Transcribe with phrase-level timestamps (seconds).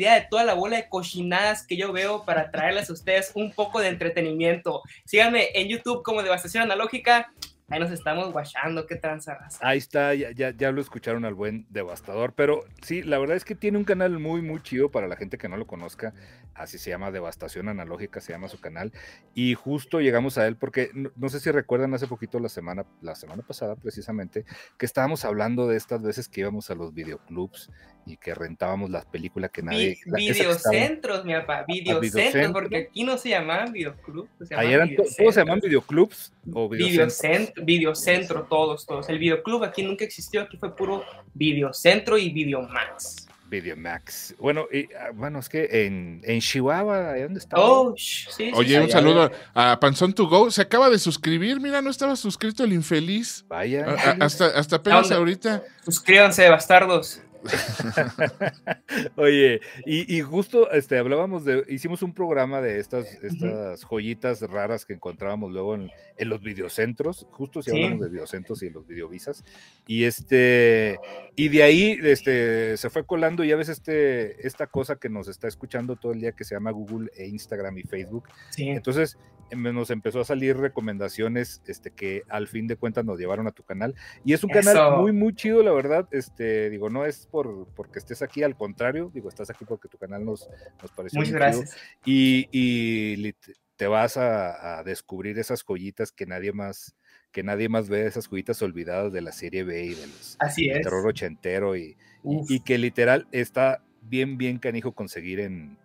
[0.00, 3.52] idea de toda la bola de cochinadas que yo veo para traerles a ustedes un
[3.52, 4.82] poco de entretenimiento.
[5.04, 7.32] Síganme en YouTube como Devastación Analógica.
[7.70, 9.38] Ahí nos estamos guachando, qué tranza.
[9.60, 13.44] Ahí está, ya, ya, ya, lo escucharon al buen Devastador, pero sí, la verdad es
[13.44, 16.12] que tiene un canal muy, muy chido para la gente que no lo conozca,
[16.54, 18.92] así se llama Devastación Analógica, se llama su canal,
[19.34, 23.14] y justo llegamos a él porque, no, sé si recuerdan hace poquito la semana, la
[23.14, 24.44] semana pasada precisamente,
[24.76, 27.70] que estábamos hablando de estas veces que íbamos a los videoclubs
[28.06, 29.98] y que rentábamos las películas que nadie...
[30.06, 34.30] videocentros, mi papá, videocentros, porque aquí no se llamaban videoclubs.
[34.42, 37.59] Se Ahí eran, todos se llaman videoclubs o videocentros.
[37.62, 39.08] Videocentro, todos, todos.
[39.08, 43.28] El videoclub aquí nunca existió, aquí fue puro videocentro y videomax.
[43.50, 44.36] Videomax.
[44.38, 47.56] Bueno, y, ah, bueno, es que en, en Chihuahua, ¿dónde está?
[47.58, 50.50] Oh, sí, Oye, un saludo a Panzón to Go.
[50.50, 51.60] Se acaba de suscribir.
[51.60, 53.44] Mira, no estaba suscrito el infeliz.
[53.48, 53.96] Vaya.
[54.20, 55.64] hasta, hasta apenas ahorita.
[55.84, 57.20] Suscríbanse, bastardos.
[59.16, 64.94] Oye, y, justo este, hablábamos de, hicimos un programa de estas, estas joyitas raras que
[64.94, 69.42] encontrábamos luego en, los videocentros, justo si hablamos de videocentros y los videovisas,
[69.86, 70.98] y este,
[71.34, 75.48] y de ahí este, se fue colando ya ves este, esta cosa que nos está
[75.48, 78.28] escuchando todo el día que se llama Google e Instagram y Facebook.
[78.56, 79.18] Entonces,
[79.50, 83.52] em, nos empezó a salir recomendaciones este, que al fin de cuentas nos llevaron a
[83.52, 83.94] tu canal.
[84.24, 86.08] Y es un canal muy, muy chido, la verdad.
[86.10, 89.98] Este, digo, no es por porque estés aquí, al contrario, digo, estás aquí porque tu
[89.98, 90.48] canal nos,
[90.80, 91.76] nos pareció Muchas gracias.
[92.04, 93.34] Y, y,
[93.76, 96.94] te vas a, descubrir esas joyitas que nadie más
[97.32, 101.76] que nadie más ve, esas joyitas olvidadas de la serie B y del terror ochentero
[101.76, 105.78] y, y, que literal está bien, bien canijo conseguir en,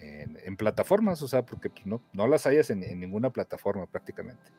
[0.00, 4.50] en, plataformas, o sea, porque no, no las hayas en, en ninguna plataforma prácticamente.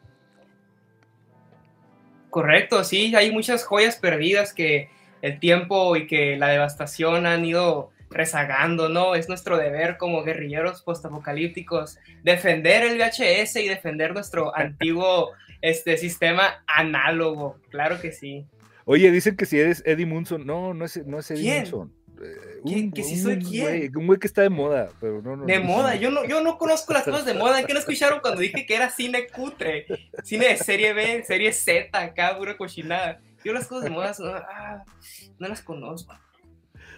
[2.29, 4.89] Correcto, sí, hay muchas joyas perdidas que
[5.21, 9.15] el tiempo y que la devastación han ido rezagando, ¿no?
[9.15, 15.31] Es nuestro deber como guerrilleros postapocalípticos defender el VHS y defender nuestro antiguo
[15.61, 18.45] este, sistema análogo, claro que sí.
[18.85, 21.93] Oye, dicen que si eres Eddie Munson, no, no es, no es Eddie Munson.
[22.21, 23.95] Eh, ¿Que si soy quién?
[23.95, 26.57] un güey que está de moda, pero no, no De moda, yo no, yo no
[26.57, 27.63] conozco las cosas de moda.
[27.63, 29.85] ¿Qué no escucharon cuando dije que era cine cutre?
[30.23, 33.21] Cine de serie B, serie Z, acá, pura cochinada.
[33.43, 34.83] Yo las cosas de moda no, ah,
[35.39, 36.13] no las conozco.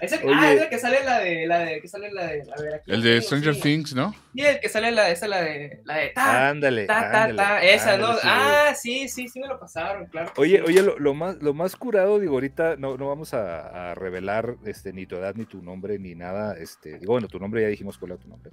[0.01, 2.59] Ese, ah, es el que sale la de, la de, que sale la de, a
[2.59, 4.15] ver, aquí El de Stranger Things, ¿no?
[4.33, 7.35] Sí, el que sale la de, esa, la de, la de, ta, ándale, ta, ta,
[7.35, 8.07] ta, esa, ¿no?
[8.23, 10.31] ah, sí, sí, sí me lo pasaron, claro.
[10.37, 13.95] Oye, oye, lo, lo, más, lo más curado, digo, ahorita no, no vamos a, a,
[13.95, 17.61] revelar, este, ni tu edad, ni tu nombre, ni nada, este, digo, bueno, tu nombre
[17.61, 18.51] ya dijimos cuál era tu nombre,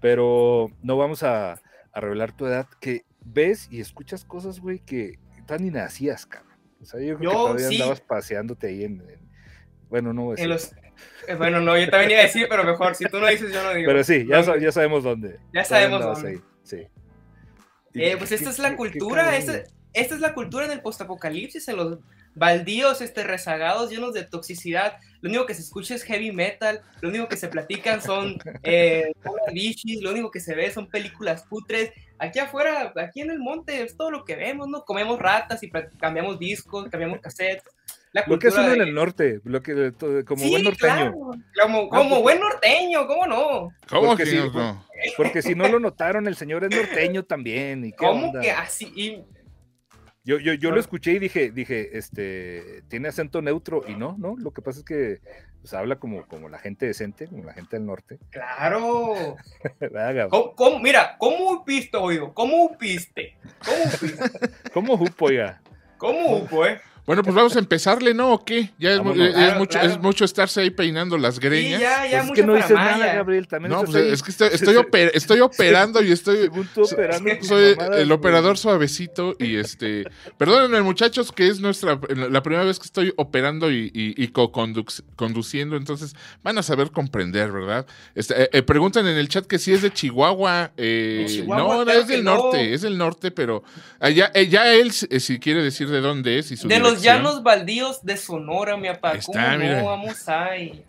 [0.00, 1.60] pero no vamos a,
[1.92, 6.55] a revelar tu edad, que ves y escuchas cosas, güey, que tan ni nacías, cabrón.
[6.86, 9.02] O sea, yo creo que todavía andabas paseándote ahí en,
[9.88, 10.72] bueno, no en los,
[11.26, 13.60] eh, Bueno, no, yo también iba a decir, pero mejor, si tú no dices, yo
[13.60, 13.88] no digo.
[13.88, 15.40] Pero sí, ya, ya sabemos dónde.
[15.52, 16.40] Ya sabemos dónde.
[16.62, 16.86] sí.
[17.94, 19.64] Eh, pues esta es la cultura, esta,
[19.94, 21.98] esta, es la cultura en el postapocalipsis, en los
[22.34, 24.98] baldíos este, rezagados, llenos de toxicidad.
[25.22, 29.12] Lo único que se escucha es heavy metal, lo único que se platican son eh,
[29.52, 31.90] bichis, lo único que se ve son películas putres.
[32.18, 34.84] Aquí afuera, aquí en el monte, es todo lo que vemos, ¿no?
[34.84, 37.64] Comemos ratas y cambiamos discos, cambiamos cassettes.
[38.26, 39.92] lo que es en el norte, lo que,
[40.24, 41.12] como buen norteño.
[41.60, 43.68] Como, como buen norteño, ¿cómo no?
[43.88, 44.86] ¿Cómo porque, que si, no?
[45.16, 47.84] porque si no lo notaron, el señor es norteño también.
[47.84, 49.22] ¿y ¿Cómo que así?
[50.26, 54.34] Yo, yo, yo lo escuché y dije, dije, este, tiene acento neutro y no, no,
[54.36, 55.20] lo que pasa es que
[55.60, 58.18] pues, habla como, como la gente decente, como la gente del norte.
[58.30, 59.36] Claro.
[60.82, 62.34] mira, ¿cómo upiste, oído?
[62.34, 63.36] ¿Cómo upiste?
[63.64, 64.30] ¿Cómo upiste?
[64.74, 65.62] ¿Cómo upo, oiga?
[65.96, 66.80] ¿Cómo upo, eh?
[67.06, 68.32] Bueno, pues vamos a empezarle, ¿no?
[68.32, 68.72] ¿O qué?
[68.80, 69.02] Ya es,
[69.56, 71.78] mucho, es mucho estarse ahí peinando las greñas.
[71.78, 73.46] Sí, ya, ya pues es que no dices nada, Gabriel.
[73.46, 74.76] También no, pues es que estoy, estoy,
[75.40, 76.50] operando y estoy.
[76.74, 80.04] operando soy el operador suavecito y este.
[80.36, 84.28] Perdónenme, muchachos, que es nuestra la primera vez que estoy operando y, y,
[85.14, 87.86] conduciendo, entonces van a saber comprender, ¿verdad?
[88.16, 90.72] Este, eh, eh, preguntan en el chat que si es de Chihuahua.
[90.76, 93.62] Eh, no, no, es del norte, es del norte, pero
[94.00, 98.04] allá, ya él, si quiere decir de dónde es y su de los llanos baldíos
[98.04, 99.14] de Sonora, mi papá.
[99.24, 99.84] ¿Cómo no?
[99.84, 100.84] Vamos ahí.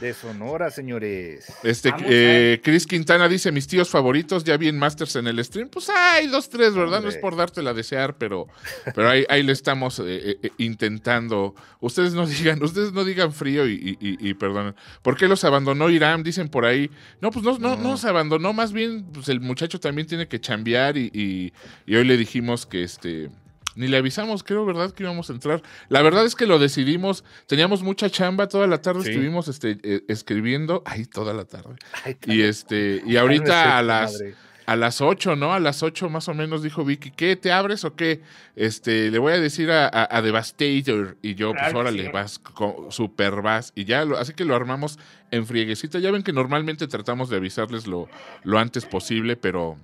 [0.00, 1.46] De Sonora, señores.
[1.62, 5.68] Este, eh, Chris Quintana dice: Mis tíos favoritos, ya vi en Masters en el stream.
[5.68, 7.02] Pues hay dos, tres, ¿verdad?
[7.02, 8.48] No es por dártela a desear, pero,
[8.94, 11.54] pero ahí, ahí le estamos eh, eh, intentando.
[11.80, 14.74] Ustedes no digan, ustedes no digan frío y, y, perdonen.
[15.02, 16.22] ¿Por qué los abandonó Irán?
[16.22, 16.90] Dicen por ahí.
[17.20, 20.40] No, pues no, no, no se abandonó, más bien, pues el muchacho también tiene que
[20.40, 21.52] chambear y,
[21.86, 23.30] y hoy le dijimos que este
[23.74, 24.92] ni le avisamos, creo, ¿verdad?
[24.92, 25.62] Que íbamos a entrar.
[25.88, 30.04] La verdad es que lo decidimos, teníamos mucha chamba, toda la tarde estuvimos este, eh,
[30.08, 31.76] escribiendo, ahí toda la tarde.
[32.26, 34.22] y este, y ahorita a las...
[34.64, 35.52] A las 8, ¿no?
[35.52, 37.34] A las 8 más o menos dijo Vicky, ¿qué?
[37.34, 38.22] ¿Te abres o qué?
[38.54, 41.16] Este, le voy a decir a, Devastator.
[41.20, 42.40] Y yo, pues órale, vas,
[42.90, 43.72] super vas.
[43.74, 45.00] Y ya, lo, así que lo armamos
[45.32, 45.98] en frieguecita.
[45.98, 48.08] Ya ven que normalmente tratamos de avisarles lo,
[48.44, 49.78] lo antes posible, pero,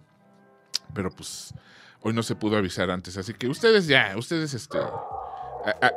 [0.94, 1.52] pero pues
[2.00, 4.78] Hoy no se pudo avisar antes, así que ustedes ya, ustedes este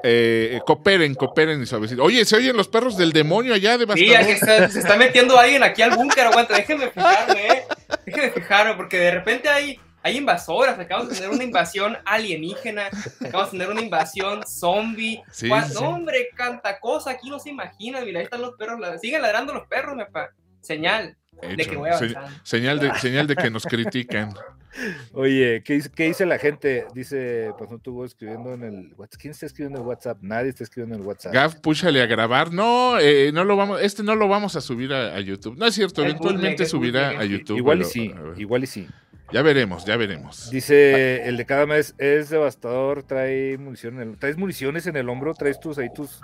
[0.03, 2.03] eh, cooperen, cooperen y suavecito.
[2.03, 4.38] Oye, se oyen los perros del demonio allá de Sí, que
[4.69, 7.63] se está metiendo alguien aquí al búnker, aguanta, déjenme fijarme, eh.
[8.06, 12.89] Déjenme fijarme, porque de repente hay, hay invasoras, acabamos de tener una invasión alienígena,
[13.21, 15.21] acabamos de tener una invasión zombie.
[15.31, 19.53] Sí, hombre, canta cosa, aquí no se imagina, mira, ahí están los perros, siguen ladrando
[19.53, 20.30] los perros, me pa.
[20.62, 21.98] Señal de que voy a
[22.44, 24.33] señal, de, señal de que nos critican.
[25.13, 26.86] Oye, ¿qué, ¿qué, dice la gente?
[26.94, 29.19] Dice, pues no estuvo escribiendo en el WhatsApp.
[29.19, 30.18] ¿Quién está escribiendo en el WhatsApp?
[30.22, 31.33] Nadie está escribiendo en el WhatsApp.
[31.33, 32.54] Gaf, púchale a grabar.
[32.54, 35.57] No, eh, no lo vamos, este no lo vamos a subir a, YouTube.
[35.57, 37.57] No es cierto, eventualmente subirá a YouTube.
[37.57, 38.88] Igual y sí, igual y sí.
[39.31, 40.50] Ya veremos, ya veremos.
[40.50, 45.33] Dice el de cada mes es devastador, trae munición en traes municiones en el hombro,
[45.33, 46.19] traes tus ahí tus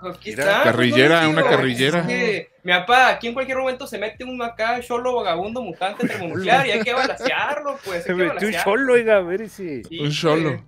[0.64, 2.04] carrillera, una carrillera.
[2.04, 6.72] mi papá, aquí en cualquier momento se mete un acá cholo vagabundo mutante termonuclear y
[6.72, 8.04] hay que balancearlo, pues.
[8.04, 9.84] Se metió un cholo, oiga, a ver si.
[10.00, 10.64] un cholo.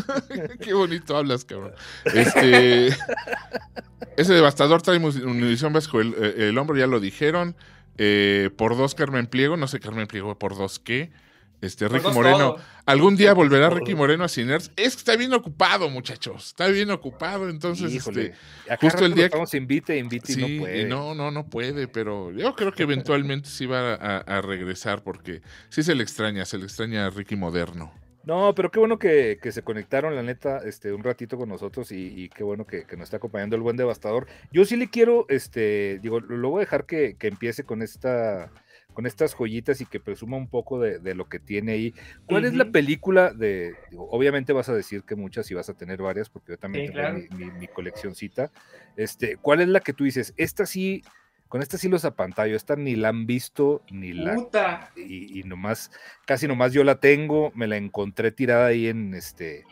[0.60, 1.72] Qué bonito hablas, cabrón.
[2.14, 2.88] Este
[4.18, 7.56] ese devastador trae munición vasco el, el, hombro, ya lo dijeron.
[7.96, 11.10] Eh, por dos Carmen Pliego, no sé Carmen Pliego por dos qué.
[11.60, 12.56] Este, Ricky Moreno.
[12.86, 14.70] ¿Algún día volverá Ricky Moreno a Ciners?
[14.76, 16.48] Es que está bien ocupado, muchachos.
[16.48, 18.32] Está bien ocupado, entonces, este,
[18.80, 20.84] justo el día que se invite, invite y no puede.
[20.84, 25.82] No, no, no puede, pero yo creo que eventualmente sí va a, regresar porque sí
[25.82, 27.92] se le extraña, se le extraña a Ricky Moderno.
[28.24, 32.28] No, pero qué bueno que, se conectaron, la neta, este, un ratito con nosotros y,
[32.30, 34.28] qué bueno que, nos está acompañando el buen devastador.
[34.52, 38.50] Yo sí le quiero, este, digo, lo voy a dejar que empiece con esta
[38.98, 41.94] con estas joyitas y que presuma un poco de, lo que tiene ahí.
[42.26, 46.02] ¿Cuál es la película de, obviamente vas a decir que muchas y vas a tener
[46.02, 48.50] varias, porque yo también tengo mi, mi, coleccioncita.
[48.96, 50.34] Este, ¿Cuál es la que tú dices?
[50.36, 51.04] Esta sí,
[51.46, 54.34] con esta sí los apantallo, esta ni la han visto, ni la...
[54.34, 54.90] Puta.
[54.96, 55.92] Y, y, nomás,
[56.26, 59.64] casi nomás yo la tengo, me la encontré tirada ahí en este,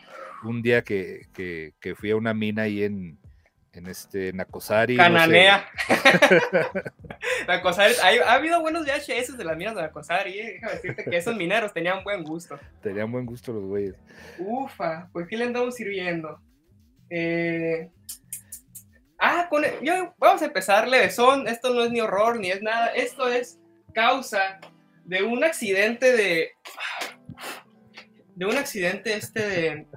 [0.45, 3.19] un día que, que, que fui a una mina ahí en,
[3.77, 4.97] en este Nacosari.
[4.97, 5.69] Cananea.
[7.47, 7.93] Nacosari,
[8.25, 10.53] ha habido buenos VHS de las minas de Nacosari, eh.
[10.53, 12.59] déjame decirte que esos mineros tenían buen gusto.
[12.81, 13.95] Tenían buen gusto los güeyes.
[14.39, 16.39] Ufa, pues ¿qué le andamos sirviendo?
[17.09, 17.89] Eh...
[19.19, 22.87] Ah, con Yo, vamos a empezar levesón, esto no es ni horror ni es nada,
[22.87, 23.59] esto es
[23.93, 24.59] causa
[25.05, 26.51] de un accidente de...
[28.35, 29.87] De un accidente este de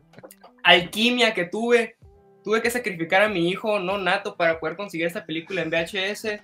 [0.62, 1.96] alquimia que tuve
[2.42, 6.40] Tuve que sacrificar a mi hijo no nato para poder conseguir esta película en VHS.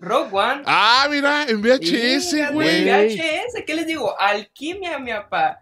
[0.00, 0.62] Rogue One.
[0.66, 2.88] Ah, mira, en VHS, güey.
[2.88, 4.18] En VHS, ¿qué les digo?
[4.18, 5.60] Alquimia, mi papá.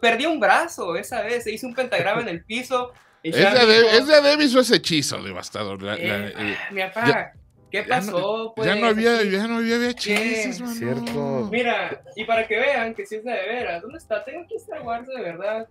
[0.00, 2.92] Perdí un brazo esa vez, se hizo un pentagrama en el piso.
[3.22, 5.78] es, de, es de Davis o ese hechizo devastador.
[5.96, 7.32] Eh, eh, mi papá,
[7.70, 8.54] ¿qué pasó?
[8.56, 10.74] Ya no, había, ya no había VHS, mano.
[10.74, 11.48] Cierto.
[11.50, 14.24] Mira, y para que vean que si es de veras, ¿dónde está?
[14.24, 15.68] Tengo que Star Wars de verdad.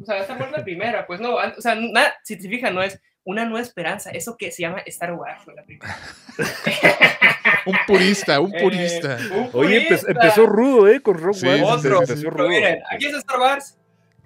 [0.00, 2.82] O sea, esta fue la primera, pues no, o sea, nada, si te fijas, no
[2.82, 5.96] es una nueva esperanza, eso que se llama Star Wars fue la primera.
[7.66, 9.18] un purista, un eh, purista.
[9.52, 11.00] Oye, empezó rudo, ¿eh?
[11.00, 11.62] Con Rogue One.
[11.62, 12.00] Otro.
[12.02, 12.48] Empezó rudo.
[12.48, 13.78] miren, aquí es Star Wars.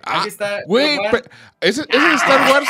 [0.03, 0.63] Ah, aquí está.
[0.67, 0.99] Güey,
[1.61, 2.69] ese, ese Star Wars.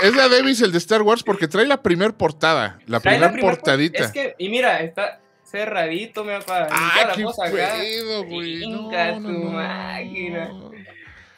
[0.00, 4.04] Es la Davis el de Star Wars porque trae la primer portada, la primera portadita.
[4.04, 6.68] Es que, y mira, está cerradito, me papá.
[6.70, 8.68] Ah, qué pedo, güey.
[8.68, 10.50] No, no, no, máquina.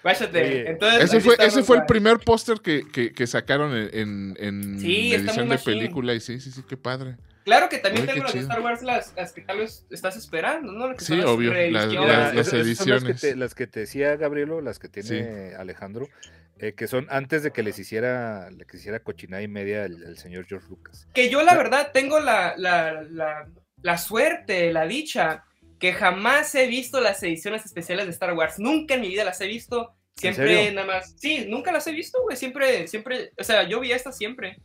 [0.05, 5.59] Entonces, ese fue, ese fue el primer póster que, que, sacaron en, en edición de
[5.59, 6.15] película.
[6.15, 7.17] Y sí, sí, sí, qué padre.
[7.45, 10.73] Claro que también tengo las de Star Wars, las, las, que tal vez estás esperando,
[10.73, 10.99] ¿no?
[10.99, 13.03] sí, obvio, las, las, ediciones.
[13.03, 16.09] Las que, te, las que, te, decía Gabrielo, las que tiene Alejandro,
[16.59, 20.47] eh, que son antes de que les hiciera, le hiciera cochinada y media el, señor
[20.47, 21.07] George Lucas.
[21.13, 23.47] Que yo la verdad tengo la, la, la,
[23.83, 25.45] la suerte, la dicha
[25.85, 28.59] que jamás he visto las ediciones especiales de Star Wars.
[28.59, 29.93] Nunca en mi vida las he visto.
[30.17, 31.15] Siempre nada más.
[31.19, 32.39] Sí, nunca las he visto, güey.
[32.39, 33.33] Siempre, siempre.
[33.39, 34.57] O sea, yo vi estas siempre.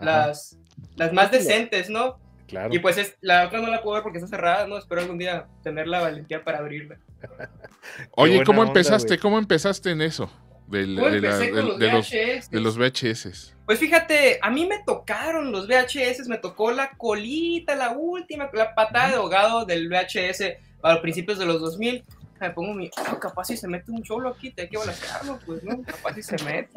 [0.00, 0.58] Las,
[0.96, 2.18] las más decentes, ¿no?
[2.48, 2.74] Claro.
[2.74, 4.76] Y pues es, la otra no la puedo ver porque está cerrada, ¿no?
[4.76, 6.98] Espero algún día tener la valentía para abrirla.
[8.10, 9.16] Oye, ¿cómo empezaste?
[9.16, 10.28] ¿Cómo empezaste en eso?
[10.66, 13.53] Del, de, los de, los, VHS.
[13.66, 18.74] Pues fíjate, a mí me tocaron los VHS, me tocó la colita, la última, la
[18.74, 22.04] patada de ahogado del VHS a los principios de los 2000.
[22.40, 25.38] me pongo mi, oh, capaz si se mete un cholo aquí, te hay que balancearlo,
[25.46, 26.68] pues no, capaz si se mete.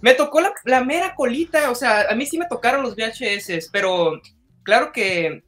[0.00, 3.70] Me tocó la, la, mera colita, o sea, a mí sí me tocaron los VHS,
[3.72, 4.20] pero
[4.62, 5.42] claro que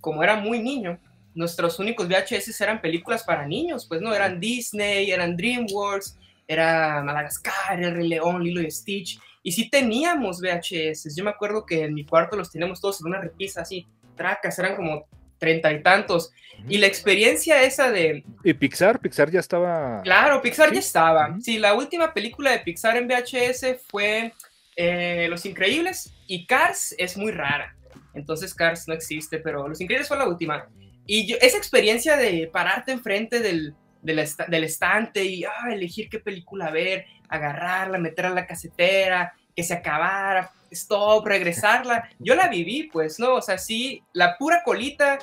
[0.00, 0.98] como era muy niño,
[1.34, 7.82] nuestros únicos VHS eran películas para niños, pues no, eran Disney, eran DreamWorks, era Madagascar,
[7.82, 11.94] el Rey León, Lilo y Stitch, y sí teníamos VHS, yo me acuerdo que en
[11.94, 15.06] mi cuarto los teníamos todos en una repisa así, tracas, eran como
[15.38, 16.30] treinta y tantos.
[16.68, 18.22] Y la experiencia esa de...
[18.44, 19.00] ¿Y Pixar?
[19.00, 20.00] Pixar ya estaba...
[20.04, 21.36] Claro, Pixar ya estaba.
[21.40, 24.32] Sí, la última película de Pixar en VHS fue
[24.76, 27.74] eh, Los Increíbles y Cars es muy rara.
[28.14, 30.68] Entonces Cars no existe, pero Los Increíbles fue la última.
[31.06, 36.70] Y yo, esa experiencia de pararte enfrente del, del, estante y ah, elegir qué película
[36.70, 42.08] ver, agarrarla, meterla a la casetera, que se acabara, stop, regresarla.
[42.18, 43.34] Yo la viví, pues, ¿no?
[43.34, 45.18] O sea, sí, la pura colita,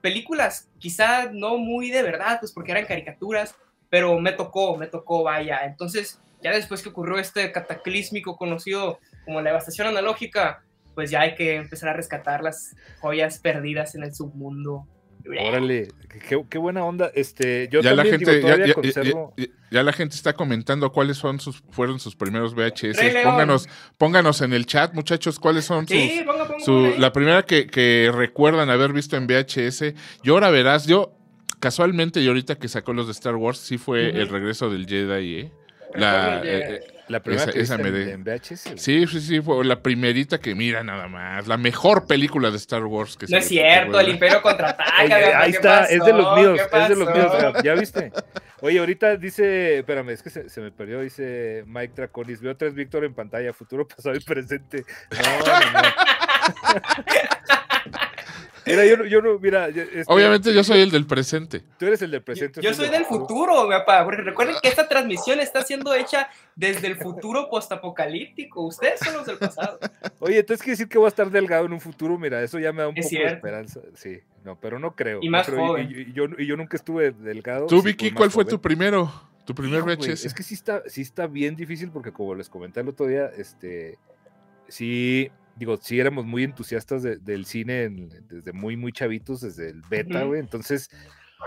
[0.00, 3.54] películas quizá no muy de verdad, pues porque eran caricaturas,
[3.88, 5.64] pero me tocó, me tocó, vaya.
[5.64, 10.62] Entonces, ya después que ocurrió este cataclísmico conocido como la devastación analógica,
[10.94, 14.86] pues ya hay que empezar a rescatar las joyas perdidas en el submundo
[15.26, 15.88] Órale,
[16.48, 17.10] qué, buena onda.
[17.14, 18.42] Este, yo ya la gente,
[19.70, 22.98] ya, la gente está comentando cuáles son sus, fueron sus primeros VHS.
[23.24, 29.16] Pónganos, pónganos en el chat, muchachos, cuáles son sus, la primera que, recuerdan haber visto
[29.16, 29.94] en VHS.
[30.22, 31.16] Y ahora verás, yo
[31.58, 35.36] casualmente y ahorita que sacó los de Star Wars, sí fue el regreso del Jedi,
[35.36, 35.52] ¿eh?
[35.94, 36.42] La,
[37.08, 38.72] la primera esa, en, VHS.
[38.76, 41.46] Sí, sí, sí, fue la primerita que mira nada más.
[41.46, 45.40] La mejor película de Star Wars que No es cierto, el Imperio contraataca.
[45.40, 47.32] ahí está, es de los míos, es de los míos,
[47.62, 48.12] ¿ya viste?
[48.60, 53.04] Oye, ahorita dice, espérame, es que se, me perdió, dice Mike Draconis, veo tres Víctor
[53.04, 54.84] en pantalla, futuro, pasado y presente.
[55.10, 55.88] No, no, no.
[58.66, 59.68] Mira, yo, yo no, mira.
[59.68, 61.62] Este, Obviamente yo soy el del presente.
[61.78, 62.60] Tú eres el del presente.
[62.62, 64.04] Yo, soy del futuro, mi papá.
[64.04, 68.62] Porque recuerden que esta transmisión está siendo hecha desde el futuro postapocalíptico.
[68.62, 69.78] Ustedes son los del pasado.
[70.20, 72.18] Oye, entonces quiere decir que voy a estar delgado en un futuro.
[72.18, 73.80] Mira, eso ya me da un poco de esperanza.
[73.94, 75.20] Sí, no, pero no creo.
[75.22, 75.88] Y más joven.
[75.90, 77.66] Y, yo, y, yo, nunca estuve delgado.
[77.66, 79.12] ¿Tú, Vicky, cuál fue tu primero?
[79.44, 80.24] Tu primer VHS.
[80.24, 83.30] es que sí está, sí está bien difícil porque como les comenté el otro día,
[83.36, 83.98] este,
[84.68, 90.24] sí, digo, sí éramos muy entusiastas del cine desde muy, muy chavitos, desde el beta,
[90.24, 90.40] güey.
[90.40, 90.90] Entonces,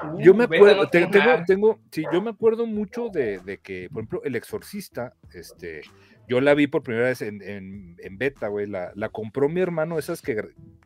[0.03, 1.11] uh, yo me acuerdo, tengo,
[1.45, 5.81] tengo, sí, yo me acuerdo mucho de, que, por ejemplo, El Exorcista, este,
[6.27, 8.67] yo la vi por primera vez en, en, beta, güey.
[8.67, 10.41] La, la, compró mi hermano, esas que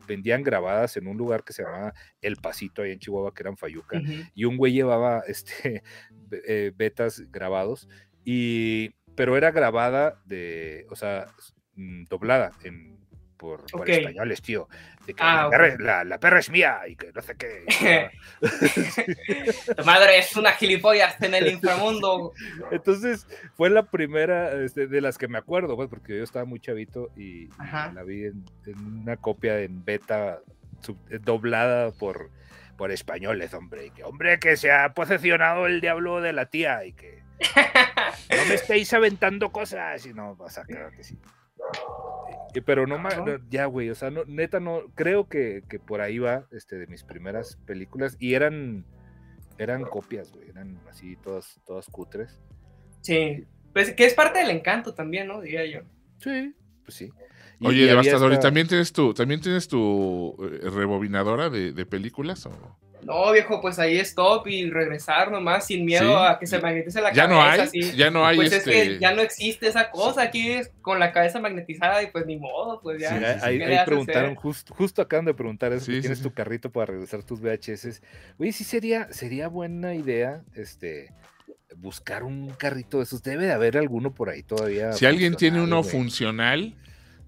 [0.06, 3.56] vendían grabadas en un lugar que se llamaba El Pasito, ahí en Chihuahua, que eran
[3.56, 4.00] Fayuca.
[4.34, 5.82] Y un güey llevaba este,
[6.46, 7.88] eh, betas grabados.
[8.24, 11.26] Y, pero era grabada de, o sea,
[11.74, 13.01] mm, doblada en
[13.42, 14.68] por, españoles, tío.
[15.04, 15.50] De que ah,
[16.04, 17.64] la, perra, es mía y que no sé qué.
[19.76, 22.32] tu madre es una gilipollas en el inframundo.
[22.70, 26.60] Entonces, fue la primera este, de las que me acuerdo, pues, porque yo estaba muy
[26.60, 27.48] chavito y,
[27.92, 28.44] la vi en,
[29.02, 30.38] una copia en beta
[31.10, 32.30] eh, doblada por,
[32.76, 33.86] por españoles, hombre.
[33.86, 37.24] Y que, hombre, que se ha posesionado el diablo de la tía y que
[38.30, 40.06] no me estéis aventando cosas.
[40.06, 41.18] Y no, pasa, claro que sí.
[42.66, 42.98] Pero no,
[43.48, 47.02] ya, güey, o sea, no, neta, no, creo que, por ahí va, este, de mis
[47.02, 48.84] primeras películas, y eran,
[49.56, 52.40] eran copias, güey, eran así, todas, todas cutres.
[53.00, 55.40] Sí, pues que es parte del encanto también, ¿no?
[55.40, 55.80] Diría yo.
[56.18, 56.54] Sí,
[56.84, 57.10] pues sí.
[57.60, 62.50] Oye, Devastador, ¿y también tienes tu, también tienes tu eh, rebobinadora de, de películas o...?
[62.50, 62.81] No,
[63.32, 67.26] viejo, pues ahí stop y regresar nomás sin miedo a que se magnetice la ya
[67.26, 70.54] No hay, Ya no hay, Pues es que este ya no existe esa cosa aquí
[70.80, 73.38] con la cabeza magnetizada y pues ni modo, pues ya.
[73.40, 77.40] Sí, ahí, preguntaron, justo, justo acaban de preguntar eso, tienes tu carrito para regresar tus
[77.40, 78.02] VHS.
[78.38, 81.12] Oye, sí sería, sería buena idea, este
[81.76, 83.22] buscar un carrito de esos.
[83.22, 84.92] Debe de haber alguno por ahí todavía.
[84.92, 86.74] Si alguien tiene uno funcional,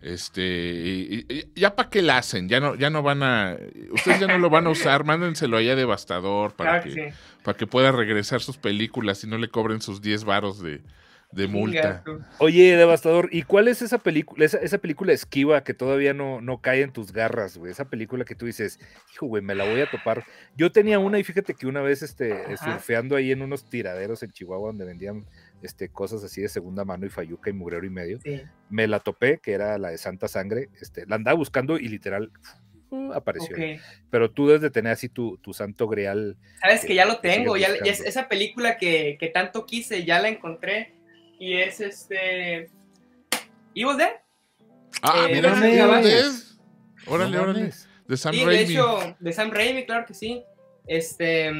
[0.04, 3.56] este, ya para qué la hacen, ya no, ya no van a,
[3.90, 7.90] ustedes ya no lo van a usar, mándenselo allá devastador para que, para que pueda
[7.90, 10.82] regresar sus películas y no le cobren sus 10 varos de,
[11.48, 12.04] multa.
[12.38, 16.82] Oye, devastador, ¿y cuál es esa película, esa, película esquiva que todavía no, no cae
[16.82, 17.72] en tus garras, güey?
[17.72, 18.78] Esa película que tú dices,
[19.14, 20.24] hijo, güey, me la voy a topar.
[20.54, 24.32] Yo tenía una y fíjate que una vez, este, surfeando ahí en unos tiraderos en
[24.32, 25.24] Chihuahua donde vendían
[25.64, 28.18] este, cosas así de segunda mano y fayuca y mugrero y medio.
[28.70, 32.30] Me la topé, que era la de Santa Sangre, este, la andaba buscando y literal
[32.90, 33.56] uh, apareció.
[34.10, 36.36] Pero tú debes de tener así tu, tu santo grial.
[36.60, 40.28] Sabes que ya lo tengo, ya, es esa película que, que, tanto quise, ya la
[40.28, 40.94] encontré
[41.38, 42.70] y es este...
[43.74, 44.12] ¿Evil Dead?
[45.02, 45.52] Ah, eh, mira,
[47.06, 47.70] Órale, órale.
[48.06, 48.52] De Sam Raimi.
[48.52, 50.44] De hecho, de Sam Raimi, claro que sí.
[50.86, 51.50] Este,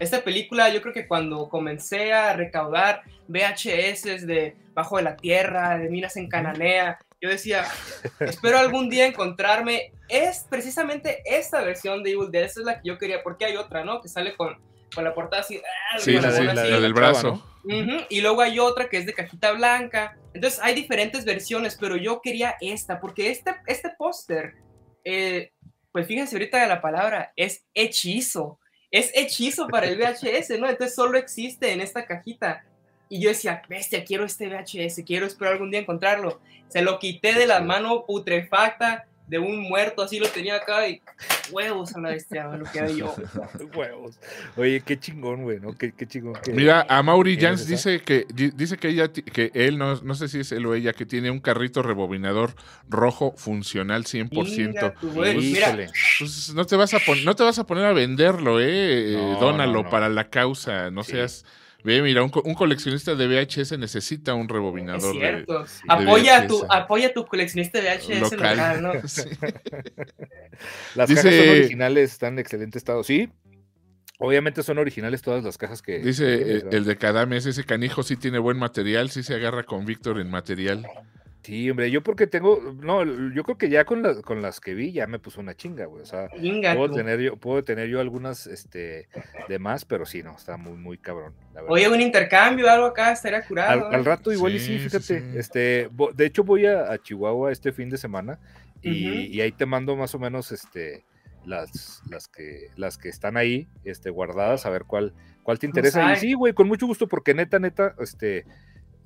[0.00, 5.78] Esta película, yo creo que cuando comencé a recaudar VHS de Bajo de la Tierra,
[5.78, 7.66] de Minas en Cananea, yo decía,
[8.20, 12.88] espero algún día encontrarme, es precisamente esta versión de Evil Dead, esa es la que
[12.88, 14.00] yo quería, porque hay otra, ¿no?
[14.00, 14.56] Que sale con,
[14.94, 15.60] con la portada así.
[15.92, 17.42] Ah, sí, la, del brazo.
[18.08, 20.16] Y luego hay otra que es de cajita blanca.
[20.32, 24.54] Entonces hay diferentes versiones, pero yo quería esta, porque este, este póster,
[25.04, 25.52] eh,
[25.92, 28.58] pues fíjense ahorita de la palabra, es hechizo.
[28.90, 30.68] Es hechizo para el VHS, ¿no?
[30.68, 32.64] Entonces solo existe en esta cajita.
[33.08, 36.40] Y yo decía, bestia, quiero este VHS, quiero esperar algún día encontrarlo.
[36.68, 41.00] Se lo quité de la mano putrefacta de un muerto, así lo tenía acá y
[41.50, 43.14] huevos a la bestia, lo que yo.
[43.76, 44.18] huevos.
[44.56, 45.76] Oye, qué chingón, güey, ¿no?
[45.76, 46.34] Qué, chingón.
[46.52, 50.40] Mira, a Mauri Jans dice que, dice que ella, que él, no, no sé si
[50.40, 52.54] es él o ella, que tiene un carrito rebobinador
[52.88, 54.94] rojo funcional 100%.
[55.36, 55.74] Mira,
[56.18, 59.12] pues, no, te vas a no te vas a poner a venderlo, eh.
[59.40, 61.44] Dónalo para la causa, no seas
[61.84, 65.14] Ve, mira, un, coleccionista de VHS necesita un rebobinador.
[65.14, 65.64] Es cierto.
[65.88, 68.92] apoya, tu, apoya tu coleccionista de VHS local, ¿no?
[70.96, 73.04] Las cajas son originales, están en excelente estado.
[73.04, 73.30] Sí,
[74.20, 76.00] Obviamente son originales todas las cajas que.
[76.00, 79.62] Dice el, el de cada mes, ese canijo sí tiene buen material, sí se agarra
[79.62, 80.84] con Víctor en material.
[81.48, 83.02] Sí, hombre, yo porque tengo, no,
[83.32, 85.86] yo creo que ya con las, con las que vi ya me puso una chinga,
[85.86, 86.02] güey.
[86.02, 89.08] O sea, puedo tener yo, puedo tener yo algunas, este,
[89.48, 91.32] de más, pero sí, no, está muy, muy cabrón.
[91.66, 93.88] Oye, un intercambio, algo acá, estaría curado.
[93.88, 97.96] Al, rato igual y sí, fíjate, este, de hecho voy a, Chihuahua este fin de
[97.96, 98.38] semana
[98.82, 101.06] y, ahí te mando más o menos, este,
[101.46, 106.12] las, las que, las que están ahí, este, guardadas, a ver cuál, cuál te interesa.
[106.12, 108.44] Y sí, güey, con mucho gusto, porque neta, neta, este,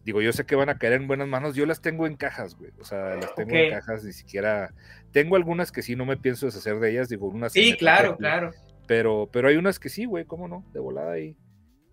[0.04, 2.56] digo, yo sé que van a caer en buenas manos, yo las tengo en cajas,
[2.56, 4.72] güey, o sea, las tengo en cajas, ni siquiera,
[5.12, 7.52] tengo algunas que sí, no me pienso deshacer de ellas, digo, unas...
[7.52, 8.52] Sí, claro, claro.
[8.86, 10.64] Pero, pero hay unas que sí, güey, ¿cómo no?
[10.72, 11.36] De volada ahí.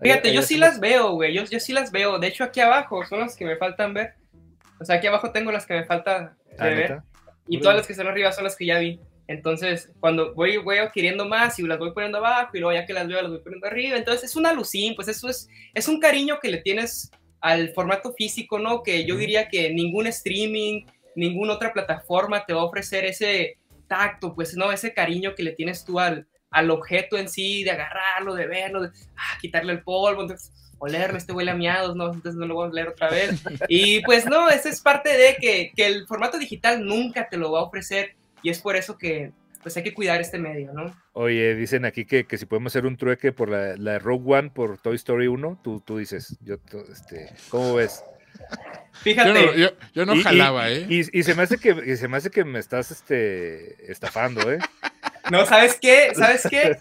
[0.02, 3.06] Fíjate, yo sí las veo, güey, yo, yo sí las veo, de hecho aquí abajo
[3.06, 4.16] son las que me faltan ver,
[4.80, 7.02] o sea, aquí abajo tengo las que me falta ah, ver,
[7.48, 9.00] y todas las que están arriba son las que ya vi.
[9.28, 12.94] Entonces, cuando voy, voy adquiriendo más y las voy poniendo abajo y luego ya que
[12.94, 16.00] las veo las voy poniendo arriba, entonces es una lucín, pues eso es, es un
[16.00, 18.84] cariño que le tienes al formato físico, ¿no?
[18.84, 24.36] Que yo diría que ningún streaming, ninguna otra plataforma te va a ofrecer ese tacto,
[24.36, 24.72] pues, ¿no?
[24.72, 28.82] Ese cariño que le tienes tú al, al objeto en sí, de agarrarlo, de verlo,
[28.82, 32.06] de ah, quitarle el polvo, entonces, olerlo, este huele a miados, ¿no?
[32.06, 33.42] Entonces no lo voy a leer otra vez.
[33.68, 37.52] Y pues no, esa es parte de que, que el formato digital nunca te lo
[37.52, 40.96] va a ofrecer y es por eso que pues hay que cuidar este medio, ¿no?
[41.14, 44.78] Oye, dicen aquí que, si podemos hacer un trueque por la, la, Rogue One por
[44.78, 46.56] Toy Story 1, tú, tú dices, yo,
[46.92, 48.04] este, ¿cómo ves?
[49.02, 49.74] Fíjate.
[49.94, 50.86] Yo no, jalaba, ¿eh?
[50.90, 54.60] Y, se me hace que se me hace que me estás este, estafando, ¿eh?
[55.32, 56.12] No, ¿sabes qué?
[56.16, 56.78] ¿Sabes qué?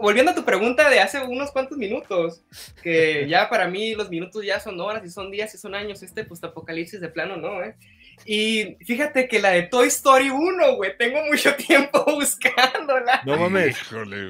[0.00, 2.42] Volviendo a tu pregunta de hace unos cuantos minutos,
[2.82, 6.02] que ya para mí los minutos ya son horas y son días y son años,
[6.02, 7.62] este post-apocalipsis de plano, ¿no?
[7.62, 7.76] ¿eh?
[8.24, 13.22] Y fíjate que la de Toy Story 1, güey, tengo mucho tiempo buscándola.
[13.24, 13.76] No mames.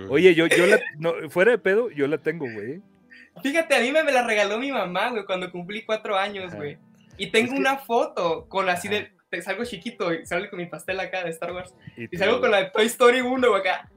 [0.08, 0.80] Oye, yo, yo la,
[1.28, 2.80] fuera de pedo, yo la tengo, güey.
[3.42, 6.78] Fíjate, a mí me, la regaló mi mamá, güey, cuando cumplí cuatro años, güey.
[7.16, 11.22] Y tengo una foto con así de, salgo chiquito y salgo con mi pastel acá
[11.22, 11.74] de Star Wars.
[11.96, 13.90] Y, salgo con la de Toy Story 1, güey, acá.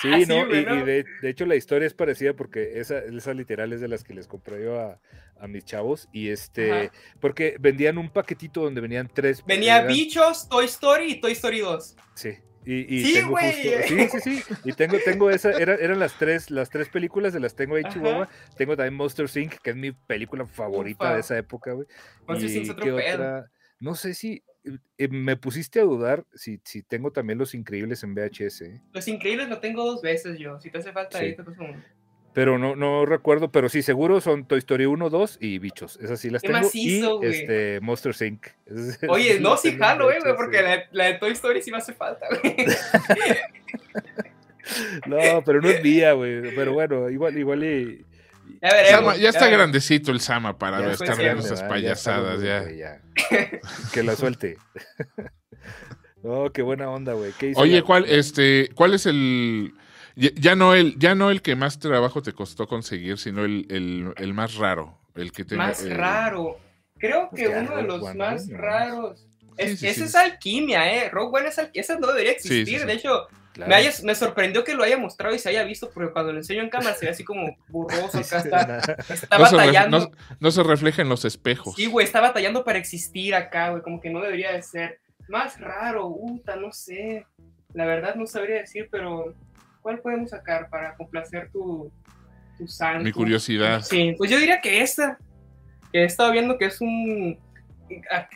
[0.00, 3.88] Sí, no, y, de, hecho la historia es parecida porque esa, esa literal es de
[3.88, 4.98] las que les compré yo a,
[5.38, 9.44] a mis chavos y este, porque vendían un paquetito donde venían tres.
[9.46, 11.96] Venía Bichos, Toy Story y Toy Story 2.
[12.14, 12.38] Sí.
[12.64, 14.54] Y, sí, tengo sí, sí, sí.
[14.64, 18.28] Y tengo, tengo esa, eran las tres, las tres películas, de las tengo ahí Chihuahua.
[18.56, 21.86] Tengo también Monster Inc., que es mi película favorita de esa época, güey.
[22.28, 22.62] Monster Inc.
[22.62, 23.50] es otro otra?
[23.80, 28.14] No sé si eh, me pusiste a dudar si, si tengo también Los Increíbles en
[28.14, 28.60] VHS.
[28.62, 28.80] ¿eh?
[28.92, 30.60] Los Increíbles lo tengo dos veces yo.
[30.60, 31.82] Si te hace falta ahí, te paso uno.
[32.32, 35.98] Pero no, no recuerdo, pero sí, seguro son Toy Story 1, 2 y Bichos.
[36.00, 36.60] Esas sí las tengo.
[36.72, 38.46] y este, Monster Inc.
[39.08, 42.26] Oye, no, sí jalo, eh, güey, porque la, de Toy Story sí me hace falta,
[42.28, 42.54] güey.
[45.06, 46.54] no, pero no es mía, güey.
[46.54, 48.06] Pero bueno, igual, igual y.
[48.62, 53.00] Ya, ya está grandecito el Sama para estar viendo esas payasadas, ya.
[53.92, 54.58] que la suelte.
[56.22, 57.32] no, qué buena onda, güey.
[57.56, 59.74] Oye, ¿cuál, este, ¿cuál es el
[60.16, 63.66] ya, no el, ya no el que más trabajo te costó conseguir, sino el,
[64.16, 64.98] el, más raro.
[65.14, 66.58] El que más raro.
[66.98, 69.26] Creo que uno de los más raros.
[69.56, 71.08] esa es alquimia, ¿eh?
[71.10, 71.80] Rogue One es alquimia.
[71.80, 72.84] Esa no debería existir.
[72.84, 73.28] De hecho,
[73.66, 76.62] me, me, sorprendió que lo haya mostrado y se haya visto, porque cuando lo enseño
[76.62, 78.18] en cámara se ve así como burroso.
[78.18, 78.96] Acá está,
[79.38, 80.10] batallando.
[80.38, 81.74] no, se refleja en los espejos.
[81.74, 83.82] Sí, güey, está batallando para existir acá, güey.
[83.82, 85.00] Como que no debería de ser.
[85.28, 87.26] Más raro, puta, no sé.
[87.72, 89.34] La verdad no sabría decir, pero
[89.82, 91.90] ¿Cuál podemos sacar para complacer tu,
[92.66, 93.04] santo.
[93.04, 93.82] Mi curiosidad.
[93.82, 95.18] Sí, pues yo diría que esta,
[95.92, 97.38] que he estado viendo que es un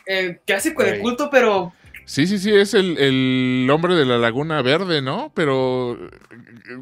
[0.07, 1.75] eh, clásico de culto, pero
[2.07, 5.33] Sí, sí, sí, es el, el, hombre de la Laguna Verde, ¿no?
[5.35, 5.99] Pero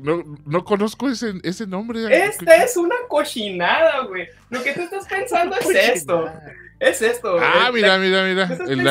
[0.01, 2.01] no, no conozco ese, ese nombre.
[2.27, 4.29] Esta es una cochinada, güey.
[4.51, 6.31] Lo que tú estás pensando es esto.
[6.83, 7.39] Es esto.
[7.41, 8.49] Ah, mira, mira, mira.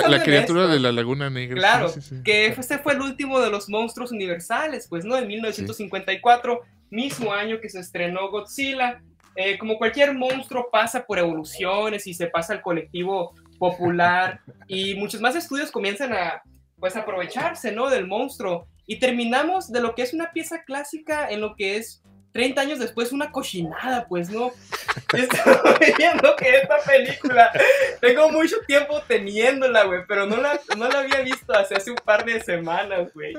[0.08, 1.58] La, criatura de la Laguna Negra.
[1.58, 5.18] Claro, que este fue el último de los monstruos universales, pues, ¿no?
[5.18, 9.02] En 1954, mismo año que se estrenó Godzilla.
[9.36, 15.22] Eh, como cualquier monstruo pasa por evoluciones y se pasa al colectivo popular y muchos
[15.22, 16.42] más estudios comienzan a
[16.80, 17.92] pues aprovecharse, ¿no?
[17.92, 22.02] Del monstruo y terminamos de lo que es una pieza clásica en lo que es
[22.32, 24.52] 30 años después una cochinada, pues no.
[25.14, 27.52] Estoy viendo que esta película,
[28.00, 31.98] tengo mucho tiempo teniéndola, güey, pero no la, no la había visto hace, hace un
[31.98, 33.34] par de semanas, güey.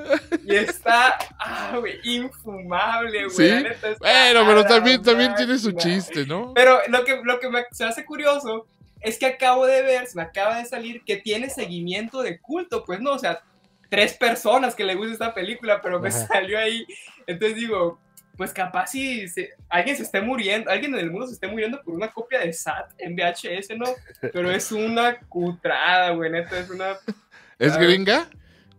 [0.45, 3.51] Y está, ah, güey, infumable, güey.
[3.51, 3.67] Sí.
[3.99, 6.53] Bueno, pero también, también tiene su chiste, ¿no?
[6.55, 8.69] Pero lo que, lo que me, se hace curioso
[9.03, 12.85] es que acabo de ver, se me acaba de salir que tiene seguimiento de culto,
[12.85, 13.43] pues no, o sea,
[13.88, 16.87] tres personas que le gusta esta película, pero me salió ahí.
[17.27, 17.99] Entonces digo,
[18.37, 19.27] pues capaz si
[19.69, 22.53] alguien se esté muriendo, alguien en el mundo se esté muriendo por una copia de
[22.53, 23.87] SAT en VHS, ¿no?
[24.33, 26.97] Pero es una cutrada, güey, neta, es una...
[27.59, 28.29] ¿Es gringa?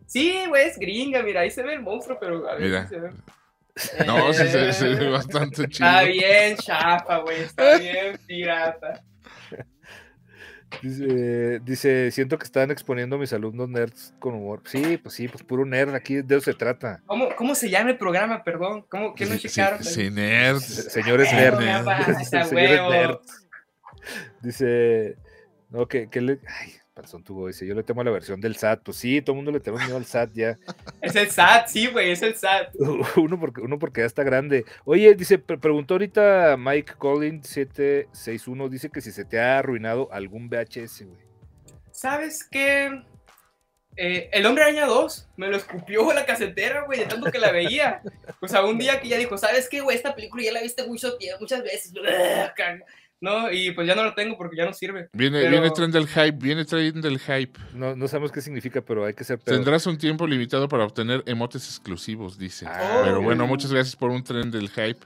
[0.07, 2.87] Sí, güey, es gringa, mira, ahí se ve el monstruo, pero a ver mira.
[2.87, 3.11] se ve.
[4.05, 5.87] No, sí, se, ve bastante chido.
[5.87, 9.03] Está bien chafa, güey, está bien pirata.
[10.81, 14.61] Dice, dice, siento que están exponiendo a mis alumnos nerds con humor.
[14.65, 17.01] Sí, pues sí, pues puro nerd, aquí de eso se trata.
[17.05, 18.85] ¿Cómo, cómo se llama el programa, perdón?
[18.89, 19.83] ¿Cómo, ¿Qué no checaron?
[19.83, 20.91] Sí, nerds.
[20.91, 22.29] Señores nerds.
[22.29, 23.47] Señores nerds.
[24.41, 25.17] Dice,
[25.69, 26.39] no, que, que le...
[26.47, 28.83] Ay, Panzón tuvo dice, yo le temo a la versión del SAT.
[28.83, 30.59] Pues sí, todo el mundo le teme miedo al SAT ya.
[31.01, 32.75] Es el SAT, sí, güey, es el SAT.
[33.17, 34.65] uno, porque, uno porque ya está grande.
[34.85, 40.49] Oye, dice, preguntó ahorita Mike Collins 761, dice que si se te ha arruinado algún
[40.49, 41.17] VHS, güey.
[41.91, 43.03] ¿Sabes qué?
[43.95, 47.51] Eh, el Hombre Araña 2 me lo escupió la casetera, güey, de tanto que la
[47.51, 48.01] veía.
[48.39, 49.97] O sea, un día que ya dijo, ¿sabes qué, güey?
[49.97, 51.93] Esta película ya la viste mucho, muchas veces.
[53.23, 53.49] ¿No?
[53.49, 55.07] Y pues ya no lo tengo porque ya no sirve.
[55.13, 57.57] Viene, viene tren del hype, viene tren del hype.
[57.73, 61.23] No, no sabemos qué significa, pero hay que ser Tendrás un tiempo limitado para obtener
[61.25, 62.65] emotes exclusivos, dice.
[62.67, 64.99] Ah, pero bueno, muchas gracias por un tren del hype.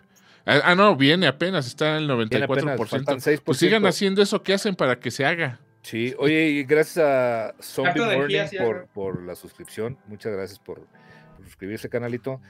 [0.47, 3.41] Ah, ah no, viene apenas, está en el 94%.
[3.43, 5.59] pues sigan haciendo eso que hacen para que se haga.
[5.83, 9.95] Sí, oye, y gracias a Zombie Morning por, por, la suscripción.
[10.07, 12.41] Muchas gracias por, por suscribirse, canalito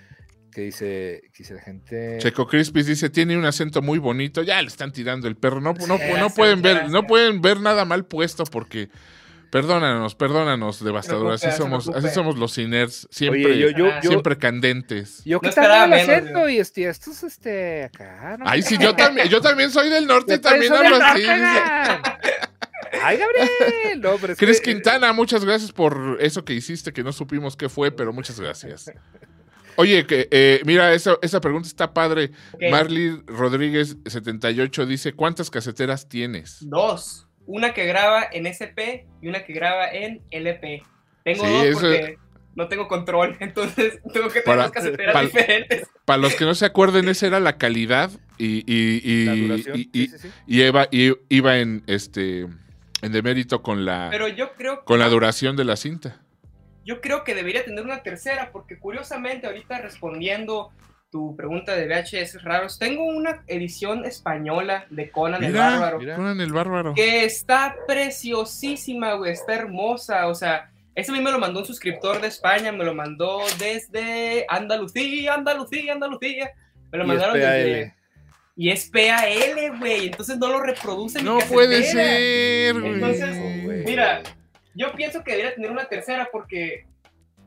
[0.57, 2.17] que dice, que la gente.
[2.17, 5.75] Checo Crispis dice, tiene un acento muy bonito, ya le están tirando el perro, no,
[5.87, 8.89] no, no pueden ver, no pueden ver nada mal puesto porque
[9.51, 15.21] perdónanos, perdónanos, devastador, así somos, así somos los ciners, siempre, siempre candentes.
[15.25, 18.39] Yo que estaba el acento y este, estos este acá.
[18.43, 21.21] Ay, sí, yo también, yo también soy del norte y también hablo así.
[23.03, 24.01] Ay, Gabriel.
[24.01, 28.11] No, Cris Quintana, muchas gracias por eso que hiciste, que no supimos qué fue, pero
[28.11, 28.91] muchas gracias.
[29.77, 32.31] Oye, que eh, mira, esa, esa pregunta está padre.
[32.71, 36.57] Marley Rodríguez 78 dice, ¿cuántas caseteras tienes?
[36.61, 37.27] Dos.
[37.45, 40.83] Una que graba en SP y una que graba en LP.
[41.23, 42.17] Tengo dos porque
[42.55, 45.87] no tengo control, entonces tengo que tener dos caseteras diferentes.
[46.05, 48.09] Para los que no se acuerden, esa era la calidad
[48.39, 50.11] y, y, y,
[50.47, 52.47] y, iba, iba en este
[53.03, 56.19] en demérito con la, Pero yo creo con la duración de la cinta
[56.88, 60.71] yo creo que debería tener una tercera, porque curiosamente ahorita respondiendo
[61.12, 66.00] tu pregunta de VHS raros, tengo una edición española de Conan el Bárbaro.
[66.00, 66.93] Conan el Bárbaro.
[66.93, 71.65] Que está preciosísima, güey, está hermosa, o sea, ese a mí me lo mandó un
[71.65, 76.52] suscriptor de España, me lo mandó desde Andalucía, Andalucía, Andalucía.
[76.89, 77.93] Me lo mandaron desde...
[78.56, 81.21] Y es PAL, güey, entonces no lo reproduce.
[81.21, 82.93] No puede ser, güey.
[82.93, 84.23] Entonces, mira,
[84.77, 86.85] yo pienso que debería tener una tercera porque,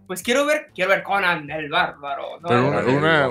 [0.07, 2.41] pues quiero ver, quiero ver Conan el bárbaro.
[2.41, 2.49] ¿no?
[2.49, 3.29] Pero una,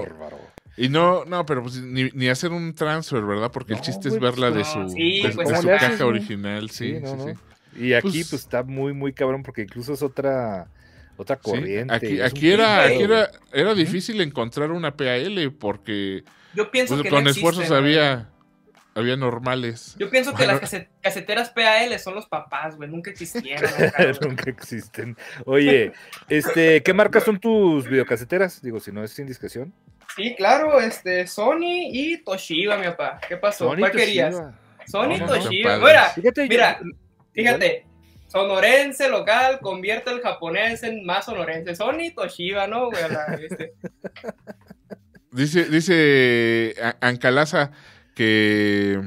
[0.77, 3.51] Y no, no, pero pues ni, ni, hacer un transfer, ¿verdad?
[3.51, 7.83] Porque el chiste es verla de su, de, pues, su caja original, sí, sí, sí,
[7.83, 10.67] Y aquí pues, pues, está muy, muy cabrón porque incluso es otra
[11.17, 11.93] otra corriente.
[11.93, 16.23] aquí, aquí era, aquí era, era difícil encontrar una PAL porque
[16.55, 18.29] yo pienso pues, que con esfuerzos había
[18.95, 19.95] había normales.
[19.97, 20.59] Yo pienso que las
[21.01, 22.89] caseteras PAL son los papás, güey.
[22.89, 23.69] Nunca existieron.
[24.21, 25.17] Nunca existen.
[25.45, 25.91] Oye,
[26.27, 28.61] este, ¿qué marcas son tus videocaseteras?
[28.61, 29.73] Digo, si no es indiscreción.
[30.15, 33.21] Sí, claro, este, Sony y Toshiba, mi papá.
[33.27, 33.73] ¿Qué pasó?
[33.77, 34.35] ¿Cuál querías?
[34.87, 35.77] Sony y Toshiba.
[35.77, 36.13] Mira,
[36.49, 36.79] mira,
[37.31, 37.85] fíjate,
[38.27, 41.75] sonorense local convierte el japonés en más sonorense.
[41.75, 43.03] Sony Toshiba, ¿no, güey?
[43.49, 43.73] Este.
[45.31, 47.71] Dice, dice Ancalaza
[48.19, 48.99] que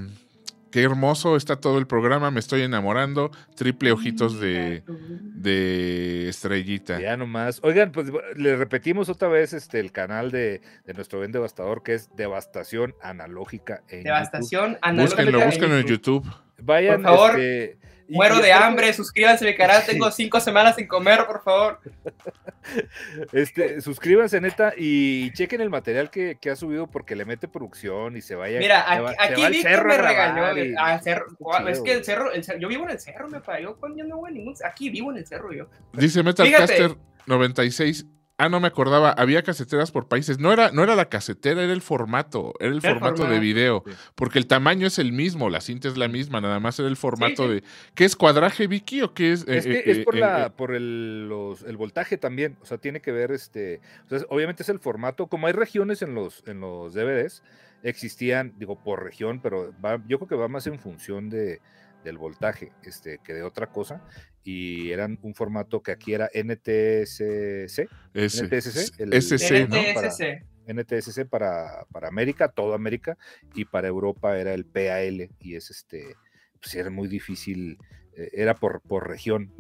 [0.70, 3.30] qué hermoso está todo el programa, me estoy enamorando.
[3.54, 6.98] Triple ojitos de, de estrellita.
[6.98, 7.60] Ya nomás.
[7.62, 10.62] Oigan, pues le repetimos otra vez este el canal de,
[10.94, 13.82] nuestro Ben Devastador, que es Devastación Analógica.
[13.90, 15.22] Devastación Analógica.
[15.22, 16.26] Búsquenlo, búsquenlo en YouTube.
[16.62, 17.38] Vayan, Por favor.
[17.38, 17.78] Este,
[18.12, 21.80] Muero de hambre, suscríbanse a mi canal, tengo cinco semanas sin comer, por favor.
[23.32, 28.22] Este, suscríbanse, neta, y chequen el material que, ha subido porque le mete producción y
[28.22, 28.58] se vaya.
[28.58, 28.84] Mira,
[29.18, 30.46] aquí, Víctor me regañó.
[31.68, 33.78] es que el cerro, yo vivo en el cerro, me parió.
[33.96, 34.54] Yo no voy ningún.
[34.64, 35.68] Aquí vivo en el cerro yo.
[35.92, 36.96] Dice Metalcaster
[37.26, 38.06] 96.
[38.38, 40.38] Ah, no me acordaba, había caseteras por países.
[40.38, 44.38] No era, no era la casetera, era el formato, era el, formato, de video, porque
[44.38, 47.48] el tamaño es el mismo, la cinta es la misma, nada más era el formato
[47.48, 47.62] de...
[47.94, 49.46] ¿Qué es cuadraje Vicky o qué es?
[49.46, 51.30] Es, que eh, es por, eh, la, eh, por el,
[51.66, 53.80] el, voltaje también, o sea, tiene que ver, este,
[54.28, 57.42] obviamente es el formato, como hay regiones en los, en los DVDs,
[57.82, 59.72] existían, digo, por región, pero
[60.08, 61.60] yo creo que va más en función de,
[62.04, 64.02] del voltaje este, que de otra cosa
[64.44, 69.76] y eran un formato que aquí era NTSC, NTSC, el, SC, ¿no?
[69.94, 70.10] Para,
[70.66, 73.16] NTSC para, para América, toda América,
[73.54, 76.16] y para Europa era el PAL, y es este,
[76.60, 77.78] pues era muy difícil,
[78.16, 79.52] eh, era por, por región,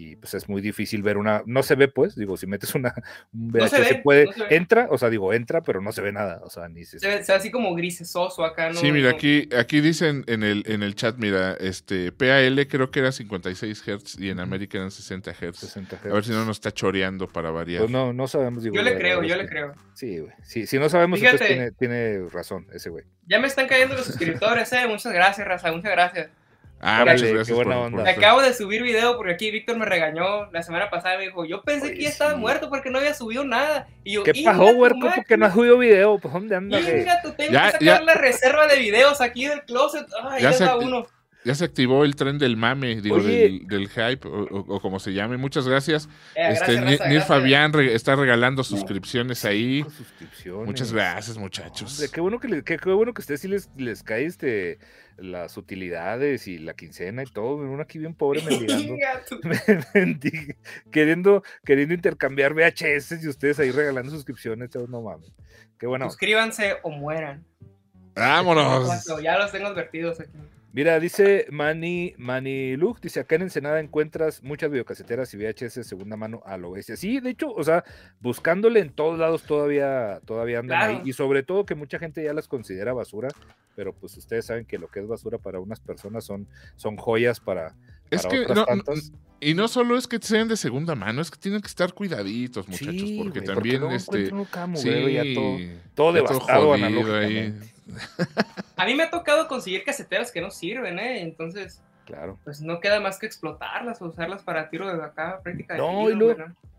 [0.00, 2.94] y pues es muy difícil ver una, no se ve pues, digo, si metes una,
[3.34, 6.68] un VHS puede, entra, o sea, digo, entra, pero no se ve nada, o sea,
[6.68, 6.98] ni se...
[6.98, 8.80] Se ve, así como grisesoso acá, ¿no?
[8.80, 13.00] Sí, mira, aquí, aquí dicen en el, en el chat, mira, este, PAL creo que
[13.00, 15.76] era 56 Hz y en América eran 60 Hz.
[15.76, 17.82] A ver si no nos está choreando para variar.
[17.82, 18.62] Pues no, no sabemos.
[18.62, 19.74] Digo, yo le creo, yo le creo.
[19.92, 23.04] Sí, güey, sí, si no sabemos, entonces tiene, tiene razón ese güey.
[23.26, 26.30] Ya me están cayendo los suscriptores, eh, muchas gracias, Raza, muchas gracias.
[26.82, 27.54] Ah, muchas gracias.
[27.54, 28.02] buena onda.
[28.02, 31.18] Me acabo de subir video porque aquí Víctor me regañó la semana pasada.
[31.18, 33.86] Me dijo, yo pensé que ya estaba muerto porque no había subido nada.
[34.02, 35.10] Y yo, ¿Qué pasó, huerco?
[35.14, 36.18] ¿Por qué no has subido video?
[36.18, 36.84] ¿Pues dónde andas?
[36.84, 40.06] Venga, tú tengo que sacar la reserva de videos aquí del closet.
[40.22, 41.06] Ay, ya, está uno.
[41.44, 45.38] Ya se activó el tren del mame, digo, del, del, hype, o, como se llame.
[45.38, 46.08] Muchas gracias.
[46.34, 49.84] Eh, este, Nir Fabián está regalando suscripciones ahí.
[50.66, 52.10] Muchas gracias, muchachos.
[52.12, 54.78] qué bueno que, qué, bueno que ustedes sí les, les cae este
[55.16, 58.94] las utilidades y la quincena y todo, uno aquí bien pobre mendigando,
[60.90, 65.32] queriendo, queriendo intercambiar VHS y ustedes ahí regalando suscripciones, no mames.
[65.78, 66.06] Qué bueno.
[66.06, 67.44] Suscríbanse o mueran.
[68.14, 69.06] Vámonos.
[69.22, 70.38] Ya los tengo advertidos aquí.
[70.72, 75.84] Mira, dice Manny, Manny Luke, dice acá en Ensenada encuentras muchas videocaseteras y VHS de
[75.84, 76.96] segunda mano a lo bestia.
[76.96, 77.84] Sí, de hecho, o sea,
[78.20, 81.02] buscándole en todos lados todavía, todavía andan ahí.
[81.04, 83.28] Y sobre todo que mucha gente ya las considera basura,
[83.74, 87.40] pero pues ustedes saben que lo que es basura para unas personas son, son joyas
[87.40, 87.74] para,
[88.10, 88.66] es que no,
[89.40, 92.68] y no solo es que sean de segunda mano, es que tienen que estar cuidaditos,
[92.68, 95.58] muchachos, porque también este sí, todo,
[95.94, 97.72] todo devastado analógicamente.
[98.76, 101.22] A mí me ha tocado conseguir caseteras que no sirven, ¿eh?
[101.22, 102.38] Entonces, claro.
[102.44, 105.86] pues no queda más que explotarlas o usarlas para tiro de acá, prácticamente.
[105.86, 106.34] No, y lo,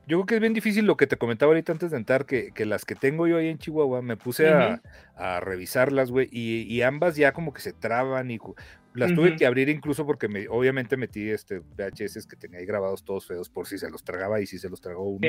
[0.07, 2.51] yo creo que es bien difícil lo que te comentaba ahorita antes de entrar, que,
[2.51, 4.81] que las que tengo yo ahí en Chihuahua, me puse a,
[5.15, 8.39] a, revisarlas, güey, y, y, ambas ya como que se traban y
[8.93, 13.05] las tuve que abrir incluso porque me, obviamente metí este VHS que tenía ahí grabados
[13.05, 15.27] todos feos por si se los tragaba y si se los tragó uno.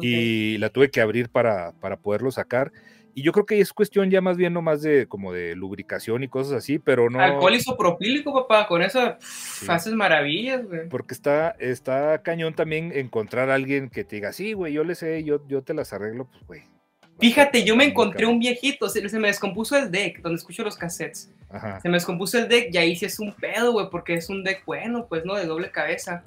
[0.00, 2.72] Y la tuve que abrir para, para poderlo sacar.
[3.18, 6.22] Y yo creo que es cuestión ya más bien no más de como de lubricación
[6.22, 7.18] y cosas así, pero no.
[7.18, 9.16] Alcohol isopropílico, papá, con eso
[9.66, 10.88] haces maravillas, güey.
[10.88, 14.94] Porque está, está cañón también encontrar a alguien que te diga, sí, güey, yo le
[14.94, 16.62] sé, yo, yo te las arreglo, pues, güey.
[17.18, 21.32] Fíjate, yo me encontré un viejito, se, me descompuso el deck, donde escucho los cassettes.
[21.82, 24.44] Se me descompuso el deck y ahí sí es un pedo, güey, porque es un
[24.44, 25.34] deck bueno, pues, ¿no?
[25.34, 26.22] De doble cabeza.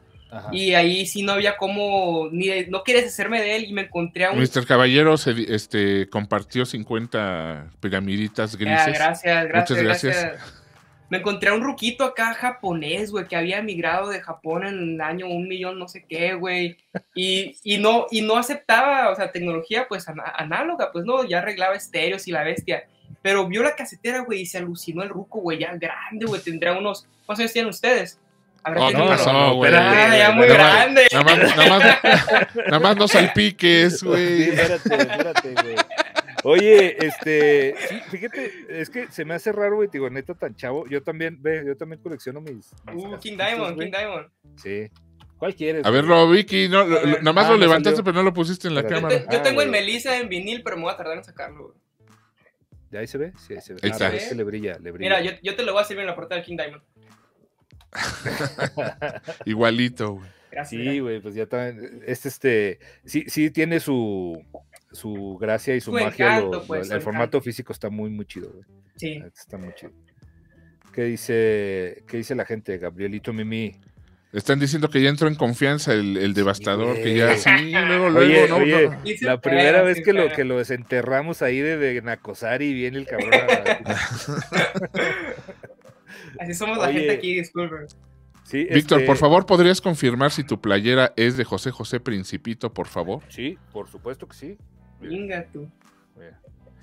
[0.52, 4.26] Y ahí sí no había como, ni no quieres hacerme de él y me encontré
[4.26, 4.40] a un...
[4.40, 4.66] Mr.
[4.66, 8.94] Caballero se, este, compartió 50 piramiditas grises.
[8.94, 10.62] gracias, gracias, Muchas gracias.
[11.10, 15.02] Me encontré a un ruquito acá japonés, güey, que había emigrado de Japón en el
[15.02, 16.78] año un millón no sé qué, güey.
[17.14, 21.76] Y, y, no, y no aceptaba, o sea, tecnología pues análoga, pues no, ya arreglaba
[21.76, 22.88] estéreos y la bestia.
[23.22, 26.72] Pero vio la casetera, güey, y se alucinó el ruco, güey, ya grande, güey, tendría
[26.72, 27.06] unos...
[27.26, 28.18] ¿Cuántos años tienen ustedes?
[28.64, 29.72] Oh, no pasó, güey?
[29.72, 31.08] ya muy grande.
[31.12, 34.50] Nada más, nada más, nada más no salpiques, güey.
[34.50, 35.76] espérate, espérate, güey.
[36.44, 40.88] Oye, este, sí, fíjate, es que se me hace raro, güey, digo, neta tan chavo.
[40.88, 42.72] Yo también, ve, yo también colecciono mis.
[42.94, 44.28] uh, King Diamond, King Diamond.
[44.56, 44.90] Sí.
[45.38, 45.86] ¿Cuál quieres?
[45.86, 48.86] A verlo, Vicky, no, nada más lo ah, levantaste, pero no lo pusiste en la
[48.86, 49.26] cámara.
[49.32, 51.78] Yo, tengo el ah, Melissa en vinil, pero me voy a tardar en sacarlo, güey.
[52.92, 53.34] ¿De ahí se ve?
[53.38, 53.80] Sí, ahí se ve.
[53.84, 54.08] Ahí está.
[54.08, 55.18] Ah, le brilla, le brilla.
[55.18, 56.84] Mira, yo, yo, te lo voy a servir en la portada del King Diamond.
[59.46, 60.30] Igualito, güey.
[60.66, 62.02] Sí, güey, pues ya también.
[62.06, 64.44] Este, este, sí, sí tiene su,
[64.92, 66.44] su gracia y su, magia.
[66.68, 68.66] Pues, el formato físico está muy, muy chido, güey.
[68.98, 69.24] Sí.
[69.36, 69.94] Está muy chido.
[70.94, 73.80] ¿Qué dice, qué dice la gente, Gabrielito Mimi?
[74.34, 78.56] Están diciendo que ya entró en confianza el, devastador, que ya sí, luego, luego, no,
[78.58, 83.08] oye, La primera vez que lo, que lo desenterramos ahí de, de Nacosari viene el
[83.08, 83.30] cabrón.
[86.40, 87.88] Así somos la gente aquí, disculpen.
[88.52, 92.88] Víctor, por este favor, ¿podrías confirmar si tu playera es de José José Principito, por
[92.88, 93.22] favor?
[93.30, 94.58] Sí, por supuesto que sí.
[95.00, 95.70] Venga tú.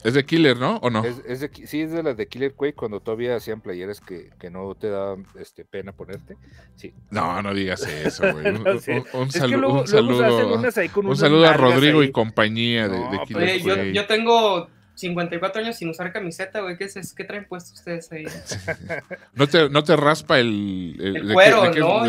[0.05, 0.77] Es de Killer, ¿no?
[0.77, 1.05] ¿O no?
[1.05, 4.75] Es, de, sí, es de las de Killer Quake cuando todavía hacían playeras que, no
[4.77, 6.37] te da este, pena ponerte.
[6.77, 6.95] Sí.
[7.11, 8.47] No, no digas eso, güey.
[8.47, 13.93] un, saludo, un saludo a Rodrigo y compañía de, Killer Quake.
[13.93, 16.77] yo tengo 54 años sin usar camiseta, güey.
[16.77, 18.25] ¿Qué, es, ¿Qué traen puesto ustedes ahí?
[19.35, 22.05] ¿No te, no te raspa el, el, cuero, ¿no?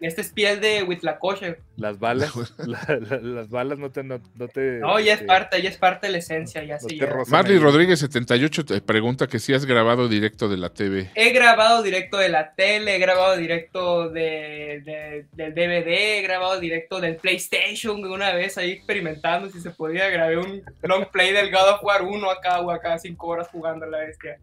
[0.00, 1.58] este es piel de Huitlacoche.
[1.76, 2.32] Las balas,
[3.22, 4.20] las balas no te, no,
[4.52, 4.78] te.
[4.78, 6.98] No, ya es parte, ya es parte de la esencia, ya sí.
[7.28, 11.10] Marley Rodríguez 78 te pregunta que si has grabado directo de la TV.
[11.14, 17.00] He grabado directo de la tele, he grabado directo de, del DVD, he grabado directo
[17.00, 21.74] del PlayStation una vez ahí experimentando si se podía grabar un long play del God
[21.74, 24.38] of jugar uno acá o acá cinco horas jugando a la bestia.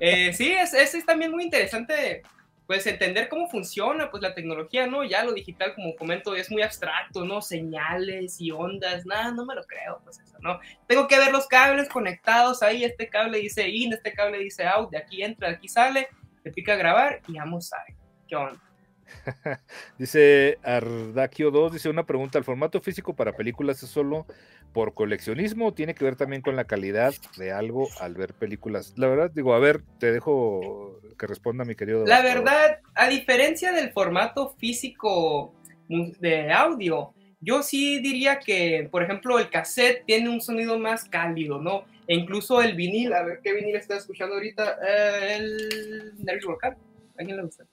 [0.00, 2.22] Eh, sí, es, es, también muy interesante,
[2.66, 5.04] pues entender cómo funciona, pues la tecnología, ¿no?
[5.04, 7.40] Ya lo digital, como comento, es muy abstracto, ¿no?
[7.40, 10.60] Señales y ondas, nada, no me lo creo, pues eso, ¿no?
[10.86, 14.90] Tengo que ver los cables conectados ahí, este cable dice in, este cable dice out,
[14.90, 16.08] de aquí entra, de aquí sale,
[16.42, 17.96] te pica grabar y vamos a ver,
[18.26, 18.67] ¿qué onda?
[19.98, 24.26] dice Ardaquio 2, dice una pregunta, ¿el formato físico para películas es solo
[24.72, 28.94] por coleccionismo o tiene que ver también con la calidad de algo al ver películas?
[28.96, 32.06] La verdad, digo, a ver, te dejo que responda mi querido.
[32.06, 35.54] La verdad, a diferencia del formato físico
[35.88, 41.60] de audio, yo sí diría que, por ejemplo, el cassette tiene un sonido más cálido,
[41.60, 41.84] ¿no?
[42.06, 46.76] E incluso el vinil, a ver qué vinil está escuchando ahorita, eh, el Nervous Vocal,
[47.18, 47.64] ¿a quién le gusta?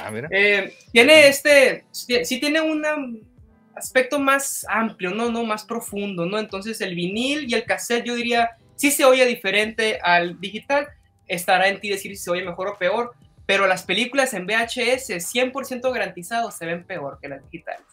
[0.00, 0.28] Ah, mira.
[0.30, 2.84] Eh, tiene este, sí tiene un
[3.74, 5.30] aspecto más amplio, ¿no?
[5.30, 5.44] ¿no?
[5.44, 6.38] Más profundo, ¿no?
[6.38, 10.88] Entonces el vinil y el cassette yo diría, sí se oye diferente al digital,
[11.26, 13.12] estará en ti decir si se oye mejor o peor,
[13.46, 17.86] pero las películas en VHS 100% garantizados se ven peor que las digitales.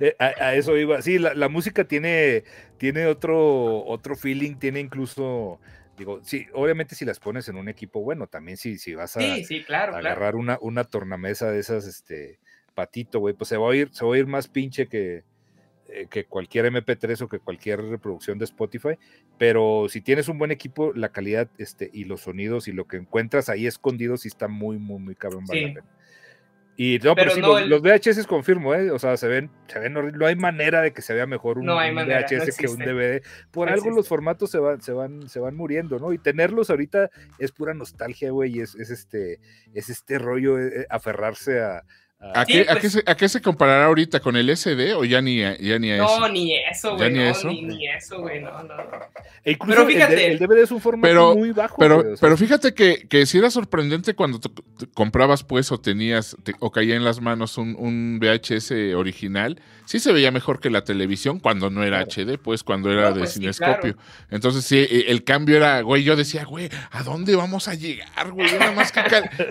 [0.00, 1.00] Eh, a, eso iba.
[1.00, 2.44] Sí, la, la, música tiene,
[2.76, 5.58] tiene otro, otro feeling, tiene incluso
[5.96, 9.20] Digo, sí, obviamente si las pones en un equipo bueno, también si, si vas a,
[9.20, 12.38] agarrar Una, una tornamesa de esas, este,
[12.74, 15.24] patito, güey, pues se va a oír, se va a oír más pinche que,
[15.88, 18.98] eh, que cualquier MP3 o que cualquier reproducción de Spotify,
[19.38, 22.98] pero si tienes un buen equipo, la calidad este, y los sonidos y lo que
[22.98, 25.44] encuentras ahí escondido sí está muy, muy, muy cabrón.
[25.46, 25.82] Vale
[26.76, 28.90] y no, pero, sí, los, VHS confirmo, ¿eh?
[28.90, 31.66] O sea, se ven, se ven no hay manera de que se vea mejor un,
[31.66, 33.22] VHS que un DVD.
[33.50, 36.12] Por algo los formatos se van, se van, se van muriendo, ¿no?
[36.12, 39.40] Y tenerlos ahorita es pura nostalgia, güey, es, es este,
[39.72, 41.82] es este rollo, eh, aferrarse a,
[42.18, 45.78] ¿A, qué, pues ¿a, qué se, comparará ahorita con el SD o ya ni, ya
[45.78, 46.20] ni a eso?
[46.20, 47.12] No, ni eso, güey.
[47.12, 47.48] No, eso?
[47.48, 48.40] Ni, eso, güey.
[48.40, 48.74] No, no.
[49.44, 50.32] E pero fíjate.
[50.32, 51.76] El, DVD es un formato muy bajo.
[51.78, 54.40] Pero, pero fíjate que, que si era sorprendente cuando
[54.94, 59.60] comprabas, pues, o tenías, o caía en las manos un, un, VHS original.
[59.84, 63.20] Sí se veía mejor que la televisión cuando no era HD, pues, cuando era de
[63.20, 63.96] pues cinescopio.
[64.30, 68.32] Entonces, sí, e, el cambio era, güey, yo decía, güey, ¿a dónde vamos a llegar,
[68.32, 68.50] güey?
[68.58, 69.02] Nada más qué,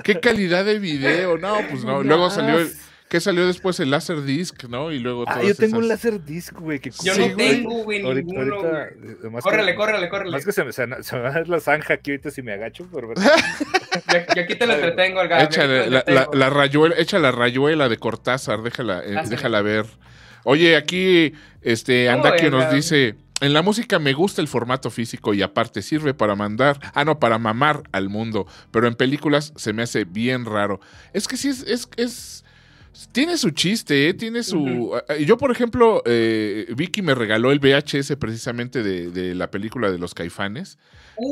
[0.03, 1.37] qué calidad de video.
[1.37, 2.03] No, pues no.
[2.15, 2.54] Luego salió
[3.07, 3.79] ¿Qué salió después?
[3.79, 4.91] El Laserdisc, ¿no?
[4.91, 6.79] Y luego Ah, yo tengo un Laserdisc, güey.
[6.79, 6.89] Que...
[7.03, 10.31] Yo no tengo, güey, ninguno, ahorita, Córrele, córrele, córrele.
[10.31, 12.53] Más que se me, se, me va a dar la zanja aquí ahorita si me
[12.53, 13.13] agacho, pero...
[13.13, 17.97] yo, aquí te lo entretengo, al Échale, la, la, la, rayuela, echa la rayuela de
[17.97, 19.85] Cortázar, déjala, eh, ah, déjala ver.
[20.43, 23.15] Oye, aquí este Andakio nos dice...
[23.41, 27.19] En la música me gusta el formato físico y aparte sirve para mandar, ah no,
[27.19, 30.79] para mamar al mundo, pero en películas se me hace bien raro.
[31.11, 32.44] Es que sí es, es, es
[33.11, 34.13] tiene su chiste, ¿eh?
[34.13, 34.99] tiene su...
[35.25, 40.13] Yo, por ejemplo, eh, Vicky me regaló el VHS precisamente de, la película de los
[40.13, 40.77] caifanes,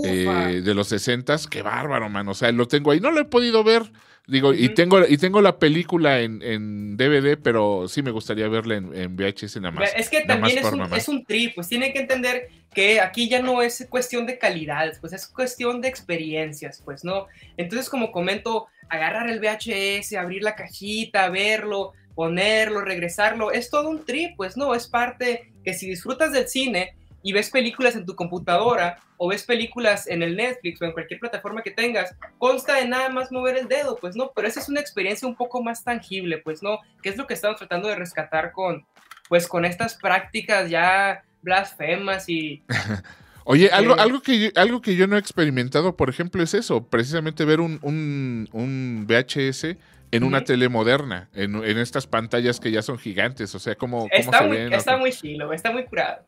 [0.05, 2.27] eh, de los 60 Qué bárbaro, man.
[2.27, 2.99] O sea, lo tengo ahí.
[2.99, 3.83] No lo he podido ver.
[4.25, 9.17] Digo, y tengo y tengo la película en, DVD, pero sí me gustaría verla en,
[9.17, 9.91] VHS nada más.
[9.97, 13.41] Es que también es un, es un, trip, pues tiene que entender que aquí ya
[13.41, 17.27] no es cuestión de calidades, pues es cuestión de experiencias, pues, ¿no?
[17.57, 24.05] Entonces, como comento, agarrar el VHS, abrir la cajita, verlo, ponerlo, regresarlo, es todo un
[24.05, 28.15] trip, pues no, es parte que si disfrutas del cine y ves películas en tu
[28.15, 32.87] computadora o ves películas en el Netflix o en cualquier plataforma que tengas, consta de
[32.87, 35.83] nada más mover el dedo, pues no, pero esa es una experiencia un poco más
[35.83, 38.85] tangible, pues no, que es lo que estamos tratando de rescatar con,
[39.27, 42.61] pues con estas prácticas ya blasfemas y...
[43.45, 46.87] Oye, algo, algo, que yo, algo que yo no he experimentado, por ejemplo, es eso,
[46.87, 49.75] precisamente ver un, un, un VHS
[50.11, 54.07] en una tele moderna, en, en, estas pantallas que ya son gigantes, o sea, ¿cómo,
[54.11, 54.73] está se muy, ven?
[54.73, 56.23] Está muy chilo, está muy curado.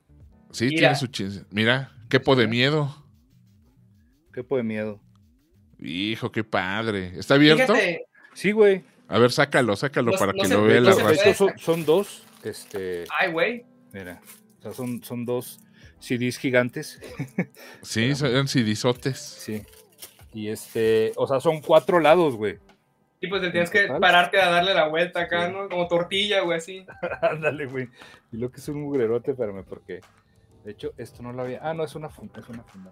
[0.51, 0.79] Sí, Mira.
[0.79, 1.45] tiene su chiste.
[1.51, 3.05] Mira, qué po de miedo.
[4.33, 4.99] Qué po de miedo.
[5.79, 7.13] Hijo, qué padre.
[7.17, 7.75] ¿Está abierto?
[7.75, 8.83] Fíjate, Sí, güey.
[9.07, 11.53] A ver, sácalo, sácalo No- para no que se lo vea no la se raza.
[11.57, 13.65] son dos, este, Ay, güey.
[13.93, 14.19] mira,
[14.59, 15.59] o sea, son, son dos
[16.05, 16.99] CDs gigantes,
[17.81, 19.19] Sí, son cidizotes.
[19.19, 19.63] sí.
[20.33, 22.59] Y este, o sea, son cuatro lados, güey.
[23.21, 25.53] Y pues te tienes que pararte a darle la vuelta acá, Sí.
[25.53, 25.69] ¿no?
[25.69, 26.85] Como tortilla, güey, así.
[27.21, 27.87] Ándale, güey.
[28.33, 30.01] Y lo que es un mugrerote, espérame, porque
[30.65, 31.59] de hecho esto no lo había.
[31.61, 32.91] Ah, no, es una funda, es una funda.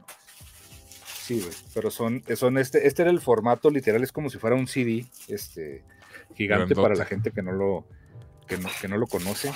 [1.06, 1.54] Sí, güey.
[1.74, 5.06] Pero son, son este, este era el formato literal, es como si fuera un CD,
[5.28, 5.84] este,
[6.36, 6.82] gigante Grandote.
[6.82, 7.86] para la gente que no lo,
[8.48, 9.52] que no, que no lo conoce,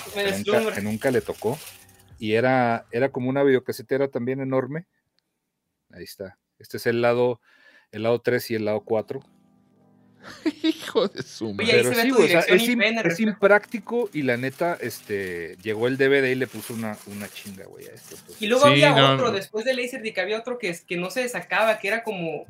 [0.46, 1.58] nunca, que nunca le tocó.
[2.18, 4.86] Y era, era como una videocasetera también enorme.
[5.90, 6.38] Ahí está.
[6.58, 7.40] Este es el lado,
[7.92, 9.20] el lado 3 y el lado 4.
[10.64, 11.82] Hijo de su madre.
[11.84, 16.46] ve sí, o sea, es, impráctico y la neta, este, llegó el DVD y le
[16.48, 18.16] puso una, una chinga, güey, a esto.
[18.26, 18.42] pues.
[18.42, 19.32] Y luego Sí, había no, otro, no.
[19.32, 22.46] después de Laserdisc había otro que, es- que no se sacaba, que era como...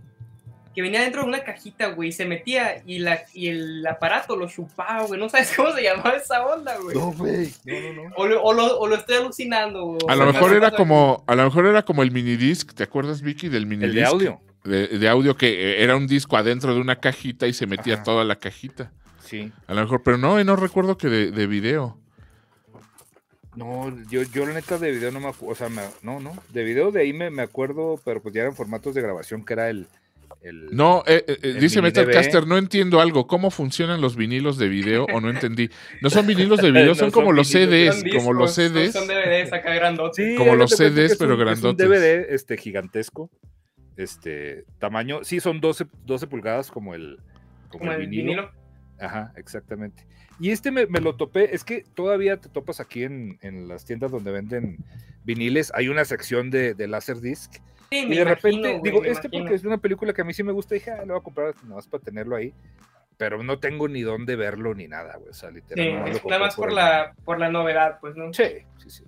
[0.79, 4.37] Que venía dentro de una cajita, güey, y se metía y, la, y el aparato
[4.37, 5.19] lo chupaba, güey.
[5.19, 6.97] No sabes cómo se llamaba esa onda, güey.
[6.97, 8.15] No, güey, no, no, no.
[8.15, 9.99] O, lo, o, lo, o lo estoy alucinando, güey.
[10.07, 13.23] A lo mejor me era como, a lo mejor era como el minidisc, ¿te acuerdas,
[13.23, 13.95] Vicky, del El minidisc?
[13.97, 14.41] de audio.
[14.63, 17.95] De, de audio que eh, era un disco adentro de una cajita y se metía
[17.95, 18.03] Ajá.
[18.05, 18.93] toda la cajita.
[19.25, 19.51] Sí.
[19.67, 21.99] A lo mejor, pero no, eh, no recuerdo que de, de video.
[23.57, 26.35] No, yo, yo la neta de video no me acuerdo, o sea, me- no, no,
[26.51, 29.55] de video de ahí me, me acuerdo, pero pues ya eran formatos de grabación que
[29.55, 29.89] era el...
[30.41, 33.27] el No, eh, eh, eh, El dice Metalcaster, no entiendo algo.
[33.27, 35.69] ¿Cómo funcionan los vinilos de video o no entendí?
[36.01, 38.55] No son vinilos de video, No son son como los vinilos, Son CDs, como los
[38.55, 38.93] CDs.
[38.93, 40.25] Son DVDs acá grandotes.
[40.25, 41.87] Sí, Como los CDs, es pero un- es grandotes.
[41.87, 43.31] un DVD este, gigantesco,
[43.97, 47.19] este, tamaño, sí, son 12, 12 pulgadas como el,
[47.69, 48.27] como Como el el vinilo.
[48.43, 48.51] vinilo.
[49.01, 50.07] Ajá, exactamente.
[50.41, 53.85] Y este me, me lo topé, es que todavía te topas aquí en, en las
[53.85, 54.79] tiendas donde venden
[55.25, 57.55] viniles, hay una sección de, de Laserdisc.
[57.91, 60.53] Sí, Y de repente, digo, este porque es una película que a mí sí me
[60.53, 62.53] gusta, dije, ah, lo voy a comprar nada más para tenerlo ahí.
[63.17, 65.31] Pero no tengo ni dónde verlo ni nada, güey.
[65.31, 65.87] O sea, Sí, literal.
[65.95, 68.33] nomás lo es compré nada más por la, por la novedad, pues, ¿no?
[68.33, 68.45] Sí,
[68.77, 69.05] sí, sí.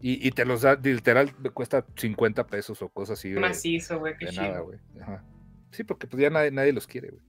[0.00, 3.30] Y, y te los da, literal, me cuesta 50 pesos o cosas así.
[3.30, 4.78] Macizo, güey, qué de nada, güey.
[5.02, 5.22] Ajá.
[5.70, 7.22] Sí, porque pues ya nadie, nadie los quiere, güey.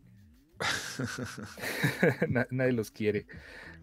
[2.29, 3.25] Na- nadie los quiere.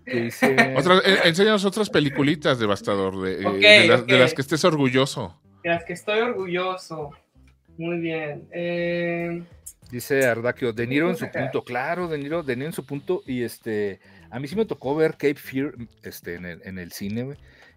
[0.04, 0.56] Que dice...
[0.76, 4.06] Otras, eh, enséñanos otras peliculitas, Devastador, de, eh, de las, ok.
[4.06, 5.40] de las que estés orgulloso.
[5.64, 7.10] De las que estoy orgulloso.
[7.76, 8.46] Muy bien.
[8.52, 9.42] Eh,
[9.90, 13.22] Dice Ardaquio, De Niro en su punto, claro, De Niro, De Niro en su punto,
[13.26, 14.00] y este,
[14.30, 17.36] a mí sí me tocó ver Cape Fear este, en, el, en el cine,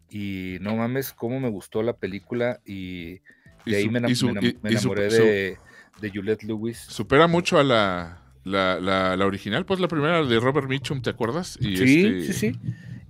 [0.10, 3.22] y no mames, cómo me gustó la película, y
[3.66, 5.12] Y de ahí su- me, enam- y su- me enam- y- me y su- enamoré
[5.12, 5.58] su- de,
[6.02, 6.80] de Juliette Lewis.
[6.80, 11.10] Supera mucho a la, la, la, la original, pues la primera de Robert Mitchum, ¿te
[11.10, 11.58] acuerdas?
[11.62, 12.60] Y Sí, este- sí, sí.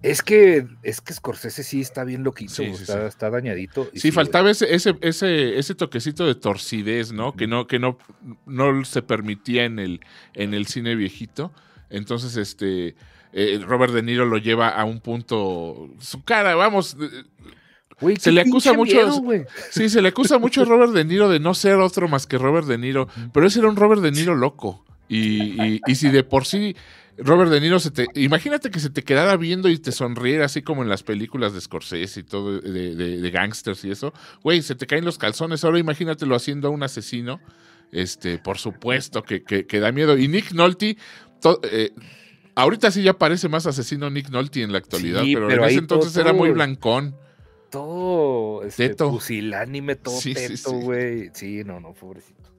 [0.01, 3.07] Es que, es que Scorsese sí está bien loquito, Sí, güey, sí, está, sí.
[3.09, 3.89] está dañadito.
[3.91, 7.33] y Sí, faltaba ese, ese, ese, ese toquecito de torcidez, ¿no?
[7.35, 7.97] Que no, que no,
[8.45, 9.99] no se permitía en el,
[10.35, 11.51] en el cine viejito.
[11.89, 12.95] Entonces, este
[13.33, 15.89] eh, Robert De Niro lo lleva a un punto.
[15.99, 16.95] Su cara, vamos.
[17.01, 17.23] eh,
[17.99, 19.45] Güey, se le acusa mucho- miedo.
[19.71, 22.37] Sí, se le acusa mucho a Robert De Niro de no ser otro más que
[22.37, 23.09] Robert De Niro.
[23.33, 24.85] Pero ese era un Robert De Niro loco.
[25.09, 26.75] Y, y- y si de por sí
[27.17, 28.07] Robert De Niro se te.
[28.15, 31.59] Imagínate que se te quedara viendo y te sonriera así como en las películas de
[31.59, 34.13] Scorsese y todo, de, de, de gangsters y eso.
[34.43, 35.63] Güey, se te caen los calzones.
[35.65, 37.41] Ahora imagínatelo haciendo a un asesino.
[37.91, 40.17] Este, por supuesto que, que- que da miedo.
[40.17, 40.95] Y Nick Nolte.
[41.41, 41.91] to- eh,
[42.55, 45.69] ahorita sí ya parece más asesino Nick Nolte en la actualidad, Sí, pero, pero en
[45.71, 47.15] ese entonces todo- era muy blancón.
[47.69, 49.11] Todo este, Teto.
[49.11, 50.75] pusilánime, todo Sí, teto, sí.
[50.81, 51.29] güey.
[51.33, 52.49] Sí, no, no, pobrecito.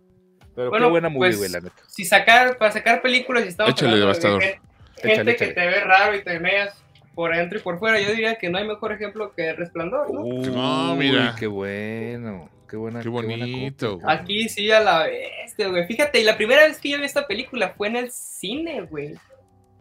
[0.65, 1.83] Pero Bueno, qué buena movie, pues, güey, la neta.
[1.87, 4.43] si sacar, para sacar películas, y estamos Échale, Devastador.
[4.43, 4.61] gente,
[5.03, 5.53] Échale, que échale.
[5.55, 6.77] te ve raro y te meas
[7.15, 10.25] por dentro y por fuera, yo diría que no hay mejor ejemplo que Resplandor, ¿no?
[10.25, 11.35] No, mira.
[11.39, 12.51] Qué bueno.
[12.69, 13.01] Qué buena.
[13.03, 13.99] Qué bonito.
[14.07, 15.87] Aquí sí a la bestia, güey.
[15.87, 19.15] Fíjate, y la primera vez que yo vi esta película fue en el cine, güey.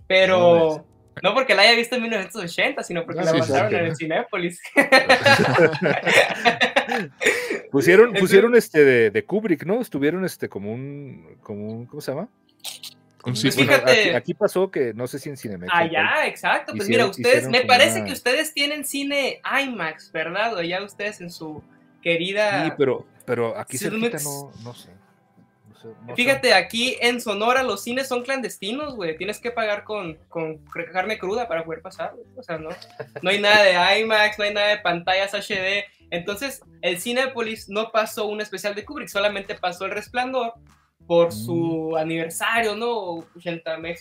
[0.07, 0.83] Pero
[1.21, 3.75] no porque la haya visto en 1980, sino porque No, la sí, pasaron sí.
[3.75, 4.59] en el Cinépolis.
[7.71, 9.79] Pusieron, pusieron este de, de Kubrick, ¿no?
[9.81, 12.27] Estuvieron este como un, como un, ¿cómo se llama?
[13.25, 13.63] Un Pues ciclo.
[13.65, 15.71] fíjate- aquí, aquí pasó que no sé si en Cinemex.
[15.71, 15.83] cuál.
[15.83, 16.73] Allá, exacto.
[16.75, 20.55] Pues Hicieron- mira, ustedes, me parece una- que ustedes tienen cine IMAX, ¿verdad?
[20.55, 21.61] O ya ustedes en su
[22.01, 22.65] querida.
[22.65, 24.23] Sí, pero, pero aquí Cinemex.
[24.23, 24.89] no, no sé.
[26.05, 29.15] No Fíjate, aquí en Sonora los cines son clandestinos, güey.
[29.15, 30.57] Tienes que pagar con, con
[30.91, 32.69] carne cruda para poder pasar, O sea, no,
[33.21, 35.85] no hay nada de IMAX, no hay nada de pantallas HD.
[36.11, 40.53] Entonces, el Cinepolis no pasó un especial de Kubrick, solamente pasó El Resplandor
[41.09, 41.97] por su mm.
[41.97, 43.25] aniversario, ¿no?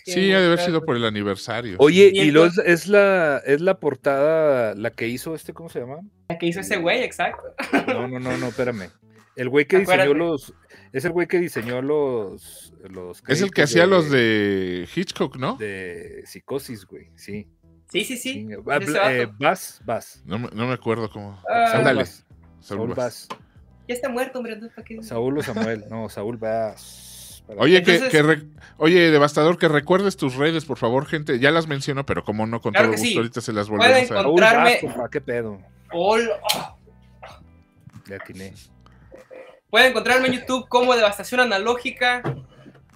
[0.04, 1.76] Sí, ha de haber sido por el aniversario.
[1.78, 6.00] Oye, y, lo es, la, es la portada, la que hizo este, ¿cómo se llama?
[6.28, 7.42] La que hizo ese güey, exacto.
[7.86, 8.90] No, no, no, no, espérame.
[9.36, 10.52] El güey que diseñó los.
[10.92, 12.74] Es el güey que diseñó los.
[12.90, 15.56] los es el que hacía los de Hitchcock, ¿no?
[15.56, 17.46] De psicosis, güey, sí.
[17.88, 18.46] Sí, sí, sí.
[18.50, 20.22] Eh, Bass, Bass.
[20.26, 21.40] No, no, me acuerdo cómo.
[21.42, 22.04] Uh,
[22.60, 23.28] Saúl Bass.
[23.86, 24.58] Ya está muerto, hombre.
[25.00, 25.84] Saúl o Samuel.
[25.88, 27.42] No, Saúl Bass.
[27.56, 31.38] Oye, que, oye, Devastador, que recuerdes tus redes, por favor, gente.
[31.38, 34.80] Ya las menciono, pero como no con todo gusto, ahorita se las volvemos a encontrarme...
[35.10, 35.58] ¿Qué pedo?
[35.92, 36.30] Ol...
[38.06, 38.52] Le atiné.
[39.70, 42.22] Pueden encontrarme en YouTube como Devastación Analógica,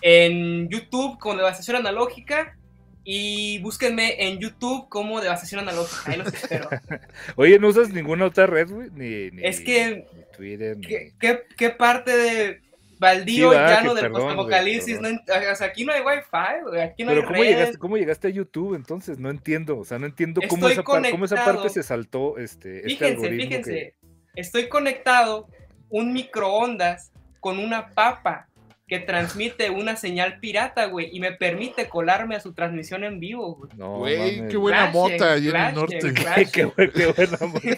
[0.03, 2.59] en YouTube como Devastación Analógica
[3.05, 6.13] y búsquenme en YouTube como Devastación Analógica.
[6.13, 6.69] Ahí los espero.
[7.37, 8.91] Oye, ¿no usas ninguna otra red, güey?
[8.93, 10.07] Ni, es que.
[10.37, 10.79] Twitter,
[11.19, 12.61] ¿qué, parte de
[12.99, 15.01] baldío llano del postapocalipsis?
[15.01, 16.81] No, o sea, aquí no hay wifi, güey.
[16.81, 19.19] Aquí no pero hay ¿cómo Llegaste, ¿cómo llegaste a YouTube entonces?
[19.19, 19.79] No entiendo.
[19.79, 22.39] O sea, no entiendo cómo esa, cómo esa, parte se saltó.
[22.39, 23.95] Este, este fíjense, fíjense.
[24.35, 25.49] Estoy conectado
[25.91, 28.49] un microondas con una papa
[28.93, 33.55] que transmite una señal pirata, güey, y me permite colarme a su transmisión en vivo,
[33.55, 33.71] güey.
[33.75, 36.15] No, güey, qué buena mota allá en el norte.
[36.53, 37.69] qué, buena mota.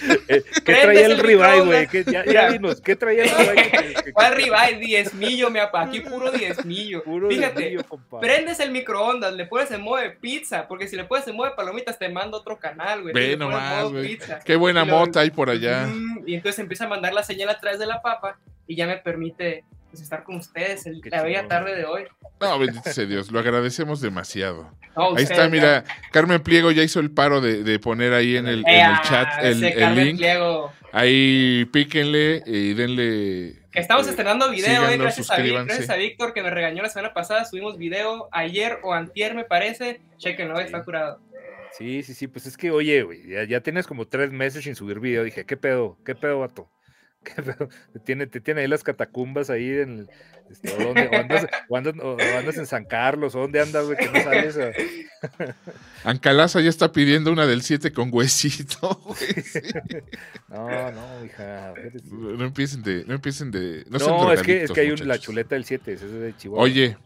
[0.64, 1.88] ¿Qué traía el ribeye, güey?
[2.10, 4.12] Ya, ya dinos, ¿qué traía el ribeye?
[4.12, 4.78] ¿Cuál ribeye?
[4.80, 5.82] Diezmillo, mi papá.
[5.82, 7.04] Aquí puro diezmillo.
[7.04, 7.76] Puro Fíjate,
[8.20, 11.50] prendes el microondas, le pones en modo de pizza, porque si le pones en modo
[11.50, 13.14] de palomitas te manda otro canal, güey.
[13.14, 14.18] Ve nomás, güey.
[14.44, 15.88] Qué buena mota hay por allá.
[16.26, 18.36] y entonces empieza a mandar la señal a través de la papa
[18.70, 22.04] y ya me permite pues, estar con ustedes en la bella tarde de hoy.
[22.40, 24.70] No, bendito sea Dios, lo agradecemos demasiado.
[24.94, 28.64] ahí está, mira, Carmen Pliego ya hizo el paro de, poner ahí en el,
[29.02, 29.60] chat el,
[29.96, 30.22] link.
[30.92, 33.56] Ahí píquenle y denle.
[33.72, 37.12] estamos eh, estrenando video, eh, gracias, a, gracias a Víctor que me regañó la semana
[37.12, 37.44] pasada.
[37.44, 40.00] Subimos video ayer o antier, me parece.
[40.16, 41.20] Chequenlo, está curado.
[41.72, 45.00] Sí, sí, sí, pues es que, oye, ya, ya tienes como tres meses sin subir
[45.00, 45.24] video.
[45.24, 45.98] Dije, ¿qué pedo?
[46.04, 46.68] ¿Qué pedo, vato?
[47.22, 50.08] Te tiene, te tiene ahí las catacumbas ahí en
[50.50, 54.58] este, o, andas, en San Carlos, o dónde andas, güey, que no sabes.
[56.04, 59.00] Ancalaza ya está pidiendo una del 7 con huesito.
[60.48, 61.72] no, no, hija.
[62.10, 63.84] No empiecen de, no empiecen de.
[63.90, 66.64] No, es que, es que hay la chuleta del 7, ese es de Chihuahua.
[66.64, 66.96] Oye,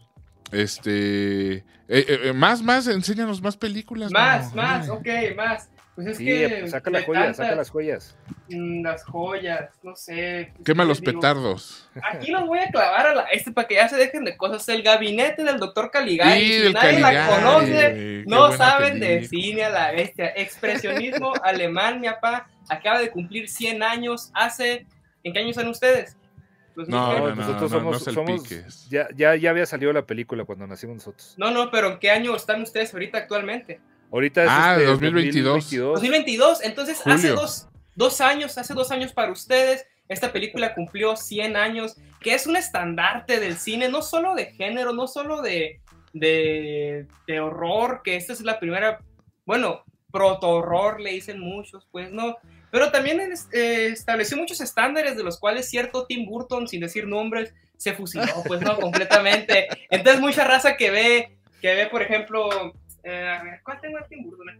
[0.51, 1.53] este.
[1.57, 4.11] Eh, eh, más, más, enséñanos más películas.
[4.11, 5.69] Más, más, ok, más.
[5.95, 6.57] Pues es que.
[6.59, 8.17] Pues saca las joyas, saca las joyas.
[8.49, 10.51] Mm, las joyas, no sé.
[10.53, 11.89] Pues, Quema los petardos.
[12.11, 14.67] Aquí los voy a clavar a la, este para que ya se dejen de cosas.
[14.67, 16.67] El gabinete del doctor Caligari.
[16.67, 20.33] si nadie la conoce, no saben de cine a la bestia.
[20.35, 22.49] Expresionismo alemán, mi papá.
[22.67, 24.31] Acaba de cumplir 100 años.
[24.33, 24.85] Hace.
[25.23, 26.17] ¿En qué años son ustedes?
[26.75, 31.33] no, no, nosotros somos, somos ya, ya, ya había salido la película cuando nacimos nosotros.
[31.37, 33.79] No, no, pero ¿en qué año están ustedes ahorita actualmente?
[34.11, 35.63] Ahorita es ah, 2022.
[35.63, 36.63] Este, 2022.
[36.63, 41.95] Entonces, hace dos, dos, años, hace dos años para ustedes, esta película cumplió 100 años,
[42.21, 45.81] que es un estandarte del cine, no solo de género, no solo de,
[46.13, 48.99] de, de horror, que esta es la primera,
[49.45, 49.83] bueno,
[50.15, 52.37] proto-horror le dicen muchos, pues no.
[52.71, 53.19] Pero también
[53.51, 58.43] eh, estableció muchos estándares de los cuales cierto Tim Burton, sin decir nombres, se fusiló,
[58.47, 59.67] pues no, completamente.
[59.89, 62.73] Entonces, mucha raza que ve, que ve, por ejemplo,
[63.05, 64.57] eh, a ver, ¿cuál tengo Tim Burton?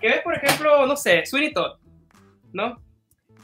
[0.00, 1.78] Que ve, por ejemplo, no sé, Sweeney Todd,
[2.52, 2.82] ¿no?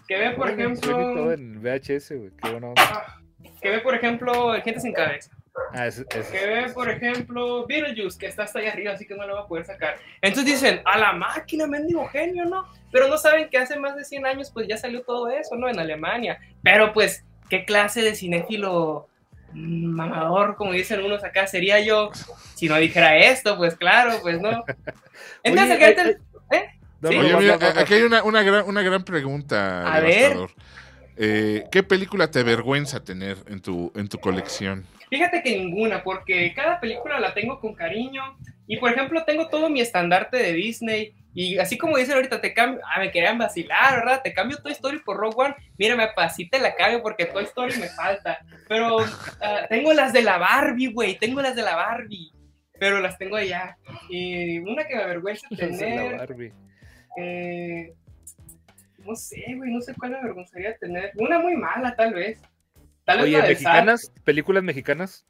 [0.09, 0.93] Que ve, por ejemplo.
[0.93, 2.75] Sweeney Todd en VHS, güey, qué bueno.
[2.77, 3.21] Ah,
[3.61, 5.31] que ve, por ejemplo, Gente sin cabeza.
[5.73, 9.27] Ah, es, que ve, por ejemplo, Beetlejuice, que está hasta ahí arriba, así que no
[9.27, 9.97] lo va a poder sacar.
[10.21, 12.67] Entonces dicen, a la máquina, mendigo genio, ¿no?
[12.91, 15.69] Pero no saben que hace más de 100 años, pues ya salió todo eso, ¿no?
[15.69, 16.41] En Alemania.
[16.63, 19.09] Pero pues, ¿qué clase de cinéfilo
[19.53, 22.11] mamador, como dicen unos acá, sería yo
[22.55, 24.65] si no dijera esto, pues claro, pues no.
[25.43, 26.19] Entonces,
[26.51, 26.79] ¿eh?
[27.03, 29.93] Oye, aquí hay una, una, gran, una gran pregunta.
[29.93, 30.37] A ver.
[31.17, 34.85] Eh, ¿Qué película te avergüenza tener en tu, en tu colección?
[35.11, 38.23] Fíjate que ninguna, porque cada película la tengo con cariño.
[38.67, 41.15] Y por ejemplo, tengo todo mi estandarte de Disney.
[41.41, 44.23] Y así como dicen ahorita, te cambio, ah, me querían vacilar, ¿verdad?
[44.25, 45.55] Te cambio Toy Story por Rogue One.
[45.79, 48.41] Mírame, así te la cambio porque Toy Story me falta.
[48.67, 48.99] Pero
[49.41, 52.33] ah, tengo las de la Barbie, güey, tengo las de la Barbie.
[52.81, 53.79] Pero las tengo allá.
[54.11, 56.29] Y una que me avergüenza tener.
[57.17, 57.95] Eh,
[59.07, 61.13] no sé, güey, no sé cuál me avergonzaría tener.
[61.19, 62.41] Una muy mala, tal vez.
[63.05, 65.25] Tal vez Oye, mexicanas, películas mexicanas.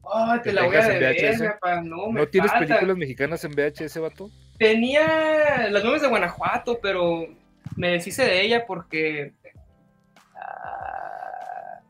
[0.00, 4.30] Oh, te la voy a deber, No, ¿No tienes películas mexicanas en VHS, vato?
[4.58, 7.26] Tenía las nubes de Guanajuato, pero
[7.76, 9.32] me deshice de ella porque.
[10.34, 11.80] ah,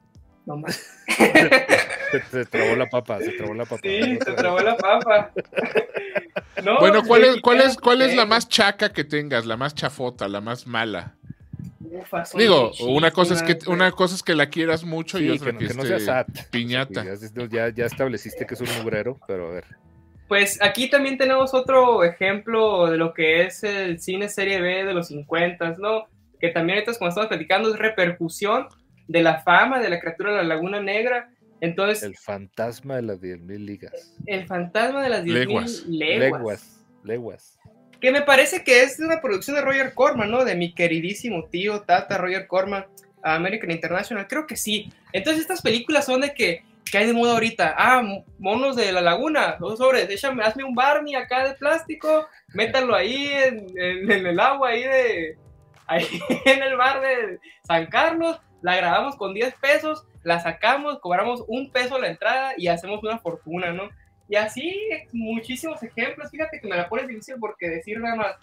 [0.47, 0.83] no más.
[1.07, 3.81] Se, se trabó la papa, se trabó la papa.
[3.83, 5.33] Sí, se trabó la papa.
[6.62, 9.45] No, Bueno, ¿cuál es, cuál es, cuál es la más chaca que tengas?
[9.45, 11.14] La más chafota, la más mala.
[11.81, 15.53] Ufa, Digo, una cosa es que una cosa es que la quieras mucho y otra
[15.53, 16.47] que, que, no- que no esté sea sat.
[16.51, 17.05] piñata.
[17.05, 19.64] Ya, ya- ya estableciste que es un mugrero, pero a ver.
[20.29, 24.93] Pues aquí también tenemos otro ejemplo de lo que es el cine serie B de
[24.95, 26.07] los 50, ¿no?
[26.41, 28.66] Que también ahorita, como estamos platicando, es repercusión
[29.07, 31.31] de la fama de la criatura de la Laguna Negra.
[31.61, 34.14] Entonces, el, El fantasma de las 10.000 ligas.
[34.47, 35.85] fantasma de las 10.000 Leguas.
[35.87, 36.31] leguas.
[36.33, 36.85] Leguas.
[37.05, 37.59] Leguas.
[38.01, 40.45] Que me parece que es una producción de Roger Corman, ¿no?
[40.45, 42.85] De mi queridísimo tío, Tata Roger Corman,
[43.22, 44.27] American International.
[44.29, 44.93] Creo que sí.
[45.12, 47.74] Entonces, estas películas son de que, que hay de moda ahorita.
[47.76, 48.03] Ah,
[48.39, 53.26] monos de la laguna, dos sobres, échame, hazme un Barney acá de plástico, métalo ahí
[53.32, 55.39] en, en- en el agua, ahí de.
[55.89, 56.05] Ahí
[56.47, 61.70] en el bar de San Carlos, la grabamos con 10 pesos, la sacamos, cobramos un
[61.70, 63.89] peso la entrada y hacemos una fortuna, ¿no?
[64.28, 64.76] Y así,
[65.12, 66.28] muchísimos ejemplos.
[66.32, 68.34] Fíjate que me la pones difícil porque decir nada más,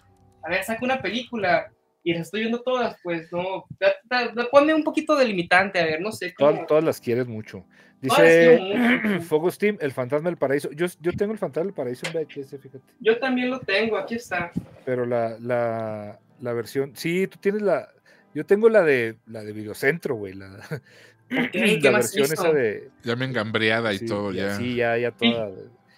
[0.42, 1.70] a ver, saca una película
[2.04, 3.64] y las estoy viendo todas, pues no.
[3.80, 6.34] da- da- da- ponme un poquito de limitante, a ver, no sé.
[6.38, 7.64] Todas, cómo- todas las quieres mucho.
[8.00, 9.20] Dice mucho.
[9.28, 10.70] Focus Team, el fantasma del paraíso.
[10.72, 12.80] Yo, yo tengo el fantasma del paraíso en VHS, fíjate.
[13.00, 14.52] Yo también lo tengo, aquí está.
[14.84, 16.92] Pero la, la, la versión.
[16.94, 17.88] Sí, tú tienes la.
[18.34, 20.34] Yo tengo la de la de Videocentro, güey.
[20.34, 20.50] La,
[21.52, 22.90] ¿qué la versión esa de.
[23.02, 24.54] Ya me engambreada y sí, todo, ya.
[24.56, 25.50] Sí, ya, ya toda.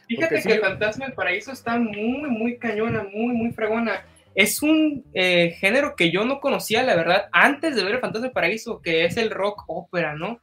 [0.06, 4.04] Fíjate Porque que sí- el Fantasma del Paraíso está muy, muy cañona, muy, muy fregona.
[4.36, 8.26] Es un eh, género que yo no conocía, la verdad, antes de ver el Fantasma
[8.26, 10.40] del Paraíso, que es el rock ópera, ¿no?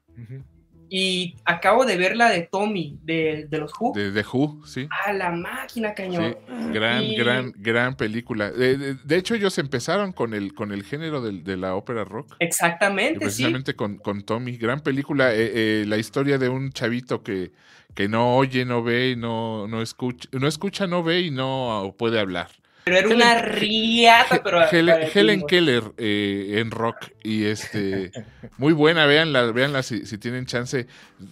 [0.89, 3.93] Y acabo de ver la de Tommy, de, de los Who.
[3.95, 4.87] De, de Who, sí.
[5.05, 6.35] A la máquina, cañón.
[6.47, 8.51] Sí, gran, Y- gran, gran película.
[8.51, 12.35] De, de- de hecho, ellos empezaron con el, con el género de, la ópera rock.
[12.39, 13.19] Y Exactamente, sí.
[13.21, 14.57] precisamente con, con Tommy.
[14.57, 15.33] Gran película.
[15.33, 17.51] eh, eh, la historia de un chavito que,
[17.95, 22.19] que no oye, no ve, no, no escucha, no escucha, no ve y no puede
[22.19, 22.49] hablar.
[22.83, 24.69] Pero era una riata, pero.
[24.69, 25.41] Helen, Helen.
[25.47, 28.11] Keller eh, en rock y este
[28.57, 30.87] muy buena, véanla, véanla si, si tienen chance.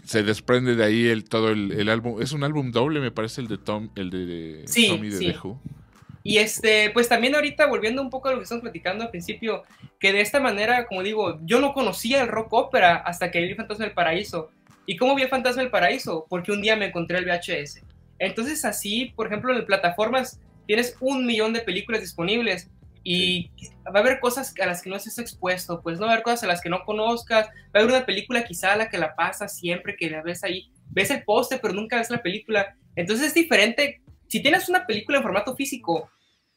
[0.05, 2.21] Se desprende de ahí el todo el, el álbum.
[2.21, 5.17] Es un álbum doble, me parece el de Tom, el de, de Sí, Tommy de
[5.17, 5.31] sí.
[5.33, 5.59] The Who.
[6.23, 9.63] Y este, pues también ahorita volviendo un poco a lo que estamos platicando al principio,
[9.99, 13.49] que de esta manera, como digo, yo no conocía el rock ópera hasta que vi
[13.49, 14.51] el Fantasma del Paraíso.
[14.85, 16.25] ¿Y cómo vi el Fantasma del Paraíso?
[16.29, 17.81] Porque un día me encontré el VHS.
[18.19, 22.69] Entonces así, por ejemplo, en plataformas tienes un millón de películas disponibles
[23.03, 23.49] y
[23.87, 26.23] va a haber cosas a las que no estés expuesto, pues no va a haber
[26.23, 28.97] cosas a las que no conozcas, va a haber una película quizá a la que
[28.97, 32.75] la pasas siempre que la ves ahí, ves el póster pero nunca ves la película.
[32.95, 36.09] Entonces es diferente, si tienes una película en formato físico,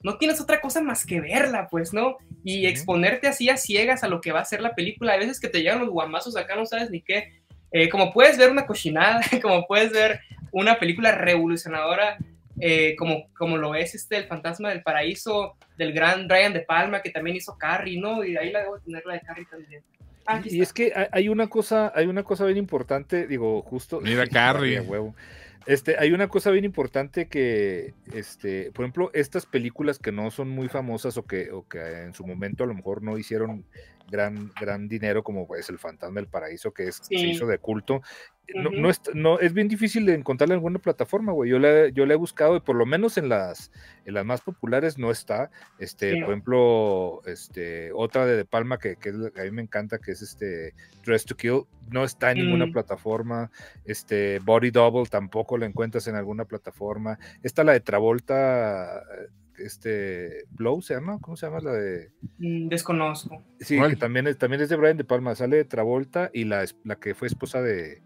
[0.05, 2.19] no tienes otra cosa más que verla, pues, ¿no?
[2.45, 5.15] Y exponerte así a ciegas a lo que va a ser la película.
[5.15, 7.41] Hay veces que te llegan los guamazos acá, no sabes ni qué.
[7.73, 10.21] Eh, como puedes ver una cochinada, como puedes ver
[10.53, 12.19] una película revolucionadora,
[12.61, 17.03] eh, como, como lo es este El Fantasma del Paraíso, del gran Brian De Palma,
[17.03, 18.25] que también hizo Carrie, ¿no?
[18.25, 19.83] Y ahí la debo tener la de Carrie también.
[20.27, 20.63] Ah, Y está.
[20.63, 24.01] es que hay- una cosa, hay una cosa bien importante, digo, justo.
[24.01, 24.81] Mira, Carrie.
[24.81, 25.15] huevo.
[25.67, 30.51] Este, hay una cosa bien importante que, este, por ejemplo, estas películas que no son
[30.51, 33.65] muy famosas o que, o que en su momento a lo mejor no hicieron
[34.11, 37.31] gran, gran dinero, como es El Fantasma del Paraíso, que es, se Sí.
[37.31, 38.03] hizo de culto.
[38.55, 41.49] No, no, es, no, es bien difícil de encontrarla en alguna plataforma, güey.
[41.51, 43.73] Yo la, yo la he buscado y por lo menos en las,
[44.05, 45.51] en las más populares no está.
[45.79, 46.21] Este, Sí.
[46.21, 49.63] por ejemplo, este, otra de De Palma que, que es la que a mí me
[49.63, 50.75] encanta, que es este
[51.07, 52.73] Dress to Kill, no está en ninguna Mm.
[52.73, 53.51] plataforma.
[53.87, 57.19] Este, Body Double tampoco la encuentras en alguna plataforma.
[57.43, 59.03] Esta la de Travolta,
[59.59, 62.13] este, Blow se llama, ¿cómo se llama la de?
[62.39, 63.45] Mm, Desconozco.
[63.61, 63.91] Sí, ¿Cuál?
[63.91, 66.97] que también es, también es de Brian De Palma, sale de Travolta y la, la
[66.97, 68.03] que fue esposa de,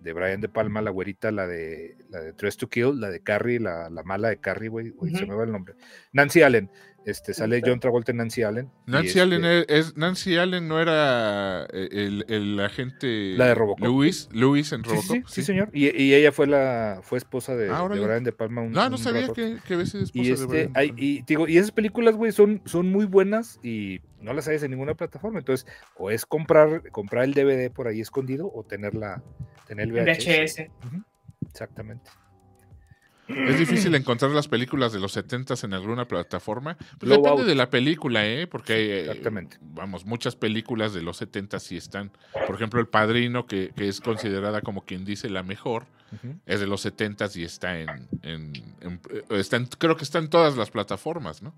[0.00, 3.20] de Brian De Palma, la güerita, la de la de Dress to Kill, la de
[3.20, 5.74] Carrie, la, la mala de Carrie, güey, güey, se me va el nombre.
[6.12, 6.70] Nancy Allen,
[7.06, 7.62] este, sale.
[7.64, 8.70] John Travolta y Nancy Allen.
[8.86, 13.54] Nancy este, Allen es, es- Nancy Allen no era eh, el, el agente La de
[13.54, 13.84] Robocop.
[13.86, 15.16] Luis, Luis en Sí, sí, Robocop.
[15.28, 15.70] sí, sí, señor.
[15.72, 17.98] Y, y ella fue la fue esposa de, Ah, de.
[18.00, 18.60] Brian De Palma.
[18.62, 19.56] Un, No, no un sabía ratote.
[19.66, 20.72] que, que sido esposa Y de este, Brian.
[20.74, 24.62] hay- y digo, y esas películas, güey, son, son muy buenas y no las hayas
[24.62, 25.38] en ninguna plataforma.
[25.38, 29.22] Entonces, o es comprar, comprar el DVD por ahí escondido o tenerla,
[29.66, 30.70] tener el VHS.
[31.48, 32.10] Exactamente.
[33.30, 36.76] Es difícil encontrar las películas de los 70 en alguna plataforma.
[36.98, 38.46] Pues depende de la película, ¿eh?
[38.46, 39.58] Porque hay, eh, Exactamente.
[39.60, 42.10] vamos, muchas películas de los 70 sí están.
[42.46, 45.86] Por ejemplo, El Padrino, que, es considerada como quien dice la mejor,
[46.46, 49.00] es de los 70 y está en, en, en,
[49.78, 51.54] creo que está en todas las plataformas, ¿no?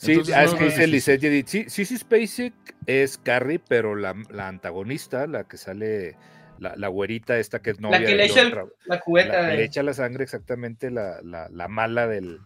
[0.00, 2.54] Sí, ah, es que dice Lisette sí, sí, sí, Spacek
[2.86, 6.16] es Carrie, pero la, la, antagonista, la que sale,
[6.60, 7.98] la, la güerita esta que es novia.
[7.98, 8.44] La que le echa
[8.86, 9.42] la cubeta.
[9.42, 12.38] La que le echa la sangre, exactamente, la, la mala del,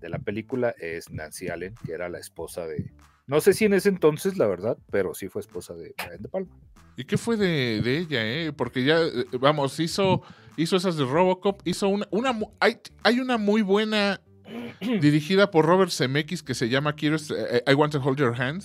[0.00, 2.90] de la película es Nancy Allen, que era la esposa de...
[3.26, 6.28] No sé si en ese entonces, la verdad, pero sí fue esposa de Brian De
[6.28, 6.50] Palma.
[6.96, 8.52] ¿Y qué fue de, de ella, eh?
[8.52, 10.22] Porque ya, eh, vamos, hizo,
[10.56, 12.06] hizo esas de Robocop, hizo una...
[12.10, 14.20] una hay, hay una muy buena
[14.80, 18.64] dirigida por Robert Zemeckis que se llama Quiero, eh, I Want to Hold Your Hand,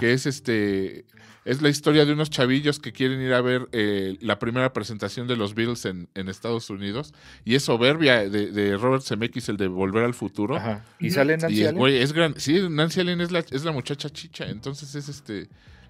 [0.00, 1.04] que es este
[1.48, 5.26] es la historia de unos chavillos que quieren ir a ver eh, la primera presentación
[5.26, 10.04] de los Beatles en, Estados Unidos y es soberbia de, Robert Zemeckis el de Volver
[10.04, 10.60] al Futuro.
[10.98, 11.86] Y sale Nancy Allen.
[11.86, 15.48] es gran, sí, Nancy Allen es la, es la muchacha chicha, entonces es este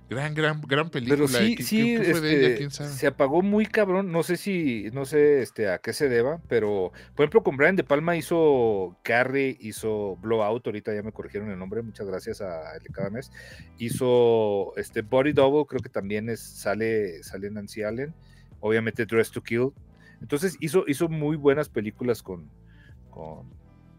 [0.08, 1.16] Gran, gran, gran película.
[1.16, 4.10] Pero sí, sí, este, se apagó muy cabrón.
[4.10, 7.76] No sé si, no sé este, a qué se deba, pero por ejemplo, con Brian
[7.76, 12.74] De Palma hizo Carrie, hizo Blowout, ahorita ya me corrigieron el nombre, muchas gracias a
[12.76, 13.30] él cada mes.
[13.76, 18.14] Hizo este Body Double, creo que también es, sale, sale Nancy Allen.
[18.60, 19.72] Obviamente Dress to Kill.
[20.22, 22.50] Entonces hizo, hizo muy buenas películas con,
[23.10, 23.46] con,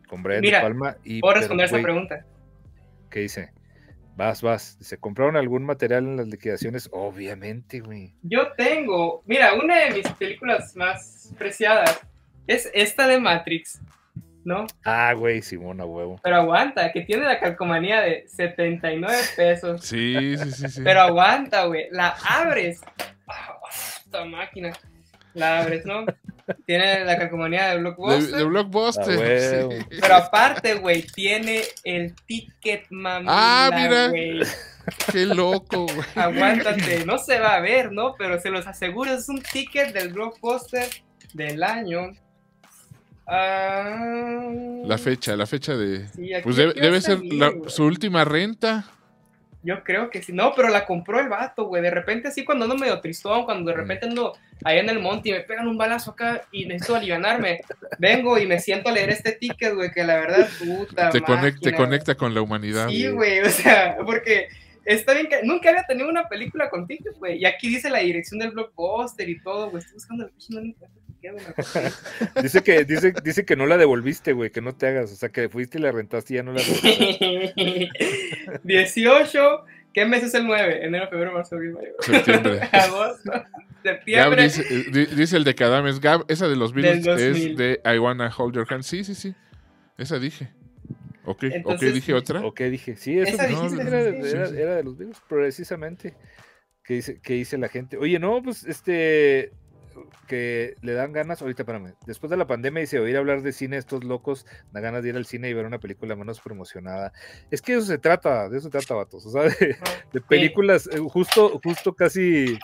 [0.08, 0.98] con Brian De Palma.
[1.04, 2.26] Y, ¿Puedo responder esa pregunta?
[3.12, 3.52] ¿Qué dice?
[4.20, 4.78] Vas, vas.
[4.82, 6.90] ¿Se compraron algún material en las liquidaciones?
[6.92, 8.14] Obviamente, güey.
[8.22, 12.02] Yo tengo, mira, una de mis películas más preciadas
[12.46, 13.80] es esta de Matrix,
[14.44, 14.68] ¿no?
[14.84, 16.20] Ah, güey, Simona, huevo.
[16.22, 19.86] Pero aguanta, que tiene la calcomanía de 79 pesos.
[19.86, 20.82] Sí, sí, sí, sí.
[20.84, 21.88] Pero aguanta, güey.
[21.92, 22.82] La abres.
[24.04, 24.74] esta máquina.
[25.34, 26.06] La abres, ¿no?
[26.66, 28.36] Tiene la calcomanía de Blockbuster.
[28.36, 29.70] De, Blockbuster.
[29.72, 34.12] Ah, Pero aparte, güey, tiene el ticket mamila, Ah, mira.
[35.12, 36.08] Qué loco, güey.
[36.16, 38.16] Aguántate, no se va a ver, ¿no?
[38.18, 40.88] Pero se los aseguro, es un ticket del Blockbuster
[41.34, 42.12] del año.
[43.32, 44.50] Ah.
[44.86, 46.08] la fecha, la fecha de.
[46.42, 47.20] pues debe, ser
[47.68, 48.86] su última renta.
[49.62, 50.32] Yo creo que sí.
[50.32, 51.82] No, pero la compró el vato, güey.
[51.82, 55.30] De repente, así cuando ando medio tristón, cuando de repente ando ahí en el monte
[55.30, 57.62] y me pegan un balazo acá y necesito alivianarme,
[57.98, 61.10] vengo y me siento a leer este ticket, güey, que la verdad, puta.
[61.10, 62.88] Te, te conecta con la humanidad.
[62.88, 64.48] Sí, güey, o sea, porque
[64.86, 67.40] está bien que nunca había tenido una película con tickets, güey.
[67.40, 69.82] Y aquí dice la dirección del blockbuster y todo, güey.
[69.82, 70.62] Estoy buscando el no
[72.42, 75.30] dice que dice, dice que no la devolviste, güey, que no te hagas, o sea,
[75.30, 77.90] que fuiste y la rentaste y ya no la devolviste.
[78.64, 80.86] 18, ¿qué mes es el 9?
[80.86, 81.94] Enero, febrero, marzo, abril, mayo.
[82.00, 82.62] Septiembre.
[82.72, 83.32] Agosto,
[83.84, 84.44] septiembre.
[84.44, 88.68] dice, el de Cadames, Gab, esa de los Beatles es de I Wanna Hold Your
[88.70, 88.84] Hand.
[88.84, 89.36] Sí, sí, sí.
[89.98, 90.50] Esa dije.
[91.26, 91.62] ¿O qué?
[91.66, 92.42] ¿O qué dije otra?
[92.46, 92.96] ¿O qué dije?
[92.96, 96.16] Sí, eso no, era, era, de los Beatles, precisamente.
[96.84, 97.98] Que dice, que dice la gente.
[97.98, 99.52] Oye, no, pues este
[100.30, 103.78] que le dan ganas, ahorita espérame, después de la pandemia dice oír hablar de cine,
[103.78, 107.12] estos locos, da ganas de ir al cine y ver una película menos promocionada.
[107.50, 111.00] Es que eso se trata, de eso se trata, vatos, o sea, de, películas, eh,
[111.00, 112.58] justo, justo casi eh,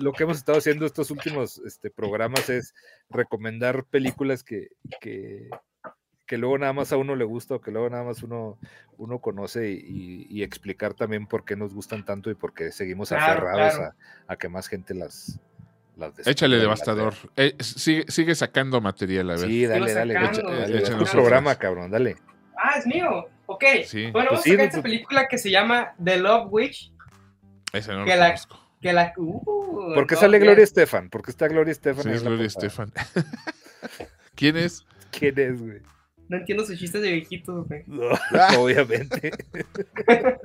[0.00, 2.72] lo que hemos estado haciendo estos últimos este, programas es
[3.10, 4.68] recomendar películas que,
[5.00, 5.50] que,
[6.24, 8.60] que luego nada más a uno le gusta o que luego nada más uno,
[8.96, 13.92] uno conoce y, explicar también por qué nos gustan tanto y por qué seguimos aferrados
[14.28, 15.40] a, que más gente las,
[16.24, 17.14] Échale devastador.
[17.36, 19.48] Eh, sigue, sacando material, a ver.
[19.48, 20.14] Sí, dale, dale.
[20.78, 22.16] es tu programa, cabrón, dale.
[22.56, 23.28] Ah, es mío.
[23.46, 23.64] Ok.
[24.12, 26.92] Bueno, vamos pues a sacar esta película que se llama The Love Witch.
[27.72, 28.60] Esa no que la, conozco.
[28.80, 31.08] Que la, uh, ¿Por qué sale Gloria Estefan?
[31.10, 32.04] ¿Por qué está Gloria Estefan?
[32.04, 32.92] Sí, es Gloria Estefan.
[34.34, 34.84] ¿Quién es?
[35.10, 35.80] ¿Quién es, güey?
[36.28, 37.84] No entiendo sus chistes de viejitos, güey.
[38.58, 39.32] obviamente.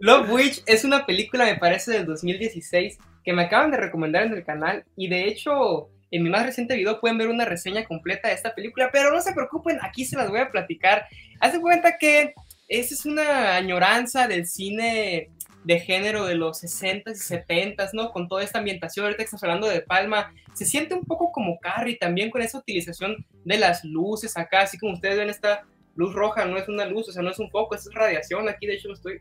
[0.00, 4.32] Love Witch es una película, me parece, del 2016 que me acaban de recomendar en
[4.32, 8.28] el canal y de hecho en mi más reciente video pueden ver una reseña completa
[8.28, 11.06] de esta película, pero no se preocupen, aquí se las voy a platicar.
[11.40, 12.32] Haz cuenta que
[12.68, 15.30] esa es una añoranza del cine
[15.64, 18.12] de género de los 60s y 70s, ¿no?
[18.12, 21.58] Con toda esta ambientación, ahorita que estamos hablando de Palma, se siente un poco como
[21.58, 25.64] Carrie también con esa utilización de las luces acá, así como ustedes ven esta
[25.96, 28.68] luz roja, no es una luz, o sea, no es un foco, es radiación, aquí
[28.68, 29.18] de hecho lo estoy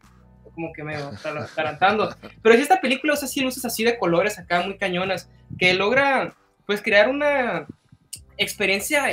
[0.56, 2.16] como que me atarantando.
[2.42, 5.30] Pero si esta película usa así luces así de colores acá muy cañonas,
[5.60, 6.34] que logra
[6.66, 7.68] pues crear una
[8.38, 9.06] experiencia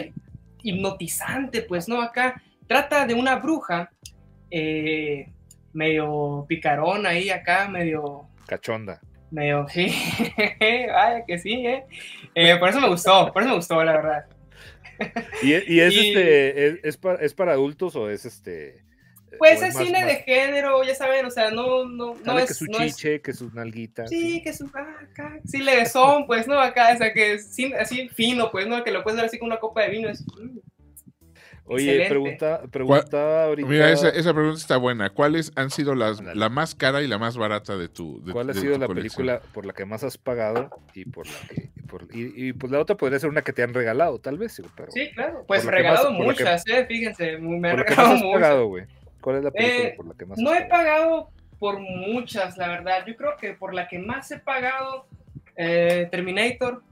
[0.62, 2.00] hipnotizante, pues, ¿no?
[2.00, 3.90] Acá trata de una bruja
[4.50, 5.28] eh,
[5.72, 8.26] medio picarona ahí acá, medio...
[8.46, 9.00] Cachonda.
[9.30, 9.94] Medio, sí,
[10.88, 11.84] vaya que sí, ¿eh?
[12.34, 12.56] ¿eh?
[12.56, 14.26] Por eso me gustó, por eso me gustó, la verdad.
[15.42, 18.82] ¿Y, y es este, es, es, para, es para adultos o es este?
[19.38, 22.48] Pues es, cine de género, ya saben, o sea, no, no, no es.
[22.48, 24.08] Que su chiche, que sus nalguitas.
[24.08, 24.70] Sí, que su.
[24.74, 26.58] Ah, acá, sí, le son, pues, ¿no?
[26.58, 28.82] Acá, o sea, que es así fino, pues, ¿no?
[28.84, 30.08] Que lo puedes ver así con una copa de vino.
[30.08, 30.58] Es, mm,
[31.64, 33.68] Oye, pregunta, pregunta ahorita.
[33.68, 35.10] Mira, esa, esa, pregunta está buena.
[35.10, 38.54] ¿Cuáles han sido las, la más cara y la más barata de tu ¿Cuál ha
[38.54, 41.70] sido la película por la que más has pagado y por la que
[42.14, 44.60] y, y, pues la otra podría ser una que te han regalado, tal vez.
[44.74, 45.44] Pero sí, claro.
[45.46, 48.32] Pues regalado muchas, eh, fíjense, me han regalado muchas.
[48.32, 48.84] Pagado, güey?
[49.22, 52.68] ¿Cuál es la película eh, por la que más No he pagado por muchas, la
[52.68, 53.04] verdad.
[53.06, 55.06] Yo creo que por la que más he pagado,
[55.56, 56.82] eh, Terminator,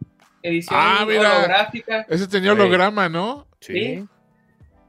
[0.43, 2.07] edición ah, holográfica.
[2.09, 3.47] Ese tenía holograma, ¿no?
[3.59, 4.07] Sí.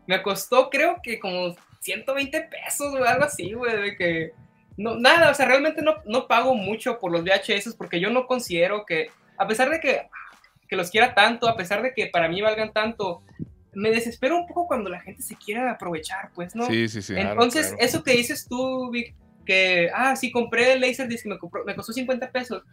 [0.05, 4.33] Me costó, creo que como 120 pesos o algo así, güey, de que...
[4.77, 8.25] No, nada, o sea, realmente no, no pago mucho por los VHS porque yo no
[8.25, 10.07] considero que, a pesar de que,
[10.67, 13.21] que los quiera tanto, a pesar de que para mí valgan tanto,
[13.73, 16.65] me desespero un poco cuando la gente se quiere aprovechar, pues, ¿no?
[16.65, 17.15] Sí, sí, sí.
[17.17, 19.15] Entonces, eso que dices tú, Vic,
[19.45, 22.63] que, ah, sí, compré el Laserdisc me, me costó 50 pesos,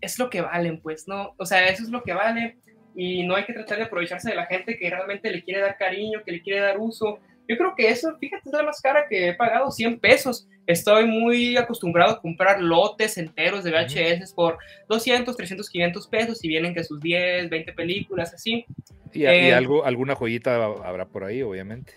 [0.00, 1.34] es lo que valen, pues, ¿no?
[1.36, 2.56] O sea, eso es lo que vale
[2.94, 5.76] y no hay que tratar de aprovecharse de la gente que realmente le quiere dar
[5.76, 7.20] cariño, que le quiere dar uso.
[7.50, 10.46] Yo creo que eso, fíjate, es la más cara que he pagado, 100 pesos.
[10.68, 14.56] Estoy muy acostumbrado a comprar lotes enteros de VHS por
[14.88, 18.64] 200, 300, 500 pesos y vienen que sus 10, 20 películas, así.
[19.12, 21.94] Y, eh, algo, alguna joyita habrá por ahí, obviamente.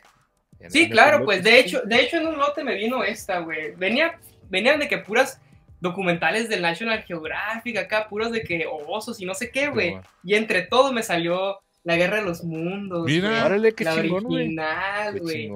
[0.70, 3.76] sí, claro, pues de hecho, de hecho en un lote me vino esta, güey.
[3.76, 4.18] Venía,
[4.50, 5.40] venían de que puras
[5.82, 10.00] documentales del National Geographic, acá puros de que osos y no sé qué, güey.
[10.24, 13.06] Y entre todo me salió La Guerra de los Mundos.
[13.06, 15.52] Mira, órale, qué la original, güey.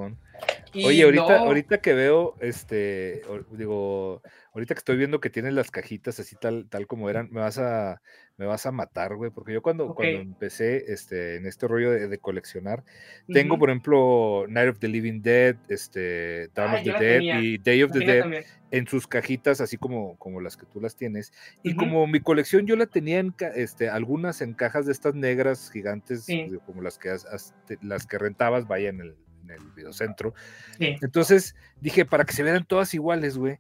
[0.73, 3.21] Oye, ahorita, ahorita que veo, este,
[3.51, 4.21] digo,
[4.53, 7.57] ahorita que estoy viendo que tienes las cajitas así tal, tal como eran, me vas
[7.57, 8.01] a,
[8.37, 12.17] me vas a matar, güey, porque yo cuando, cuando empecé este, en este rollo de,
[12.19, 12.83] coleccionar,
[13.27, 17.81] tengo, por ejemplo, Night of the Living Dead, este, Dawn of the Dead y Day
[17.81, 21.33] of the Dead en sus cajitas, así como, como las que tú las tienes.
[21.63, 25.71] Y como mi colección yo la tenía en, este, algunas en cajas de estas negras
[25.71, 26.27] gigantes,
[26.67, 27.15] como las que,
[27.81, 29.15] las que rentabas, vaya en el,
[29.45, 30.35] en el videocentro.
[30.79, 33.57] Entonces dije, para que se vieran todas iguales, güey,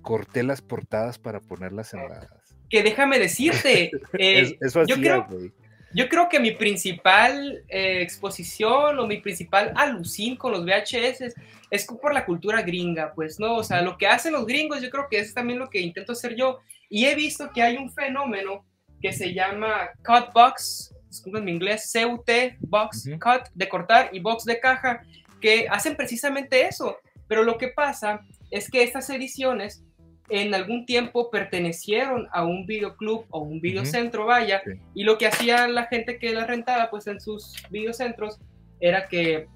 [0.00, 2.37] corté las portadas para ponerlas en las
[2.68, 5.26] que déjame decirte, eh, yo, creo,
[5.94, 11.34] yo creo que mi principal eh, exposición o mi principal alucín con los VHS
[11.70, 13.56] es por la cultura gringa, pues, ¿no?
[13.56, 16.12] O sea, lo que hacen los gringos, yo creo que es también lo que intento
[16.12, 16.60] hacer yo.
[16.88, 18.64] Y he visto que hay un fenómeno
[19.00, 24.44] que se llama cut box, disculpen mi inglés, CUT, box, cut, de cortar, y box
[24.44, 25.02] de caja,
[25.40, 26.98] que hacen precisamente eso.
[27.26, 29.84] Pero lo que pasa es que estas ediciones
[30.28, 34.62] en algún tiempo pertenecieron a un videoclub o un videocentro, vaya,
[34.94, 38.38] y lo que hacía la gente que la rentaba, pues en sus videocentros,
[38.80, 39.46] era que,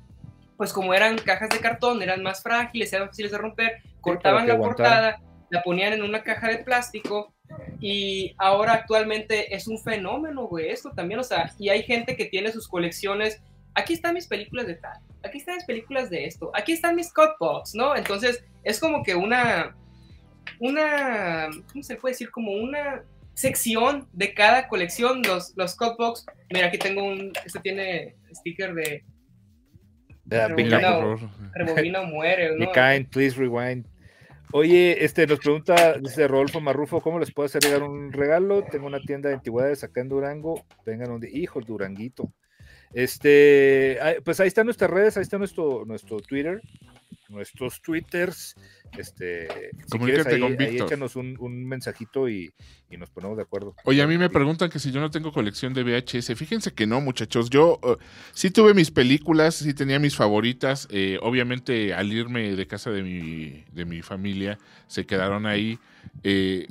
[0.56, 4.56] pues como eran cajas de cartón, eran más frágiles, eran fáciles de romper, cortaban la
[4.56, 5.20] portada,
[5.50, 7.34] la ponían en una caja de plástico,
[7.80, 12.24] y ahora actualmente es un fenómeno, güey, esto también, o sea, y hay gente que
[12.24, 13.42] tiene sus colecciones,
[13.74, 17.12] aquí están mis películas de tal, aquí están mis películas de esto, aquí están mis
[17.12, 17.94] cutbox, ¿no?
[17.94, 19.76] Entonces, es como que una
[20.58, 22.30] una, ¿cómo se puede decir?
[22.30, 23.02] Como una
[23.34, 25.76] sección de cada colección, los, los.
[26.50, 29.04] Mira, aquí tengo un, este tiene sticker de...
[30.26, 32.56] rebobina, o, muere.
[32.56, 32.72] ¿no?
[32.72, 33.86] kind, please rewind.
[34.54, 38.62] Oye, este nos pregunta, dice Rodolfo Marrufo, ¿cómo les puedo hacer llegar un regalo?
[38.64, 40.66] Tengo una tienda de antigüedades acá en Durango.
[40.84, 42.30] Vengan un hijo, Duranguito.
[42.92, 46.60] Este, pues ahí están nuestras redes, ahí está nuestro, nuestro Twitter,
[47.28, 48.54] nuestros Twitters.
[48.96, 52.52] Este, si quieres, ahí, con ahí échanos un, un mensajito y,
[52.90, 53.74] y, nos ponemos de acuerdo.
[53.84, 56.36] Oye, a mí me preguntan que si yo no tengo colección de VHS.
[56.36, 57.48] Fíjense que no, muchachos.
[57.48, 57.96] Yo uh,
[58.32, 60.88] sí tuve mis películas, sí tenía mis favoritas.
[60.90, 65.78] Eh, obviamente, al irme de casa de mi, de mi familia, se quedaron ahí.
[66.22, 66.68] Eh,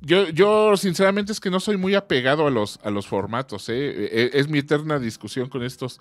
[0.00, 3.68] yo, yo, sinceramente, es que no soy muy apegado a los, a los formatos.
[3.68, 4.30] ¿eh?
[4.32, 6.00] Es mi eterna discusión con estos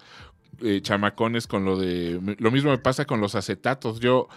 [0.61, 2.19] eh, chamacones, con lo de.
[2.39, 3.99] Lo mismo me pasa con los acetatos.
[3.99, 4.27] Yo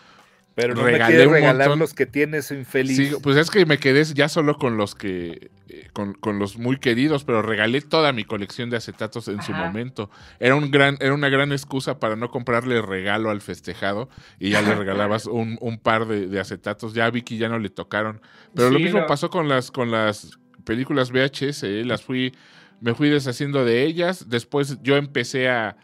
[0.55, 2.97] pero no regalé me regalar los que tienes infeliz.
[2.97, 6.79] Sí, pues es que me quedé ya solo con los que, eh, con, los muy
[6.79, 10.11] queridos, pero regalé toda mi colección de acetatos en su momento.
[10.39, 14.09] Era un gran, era una gran excusa para no comprarle regalo al festejado
[14.39, 16.95] y ya le regalabas un, par de, acetatos.
[16.95, 18.21] Ya a Vicky ya no le tocaron.
[18.55, 21.85] Pero lo mismo pasó con las, con las películas VHS, ¿eh?
[21.85, 22.35] las fui,
[22.81, 24.29] me fui deshaciendo de ellas.
[24.29, 25.77] Después yo empecé a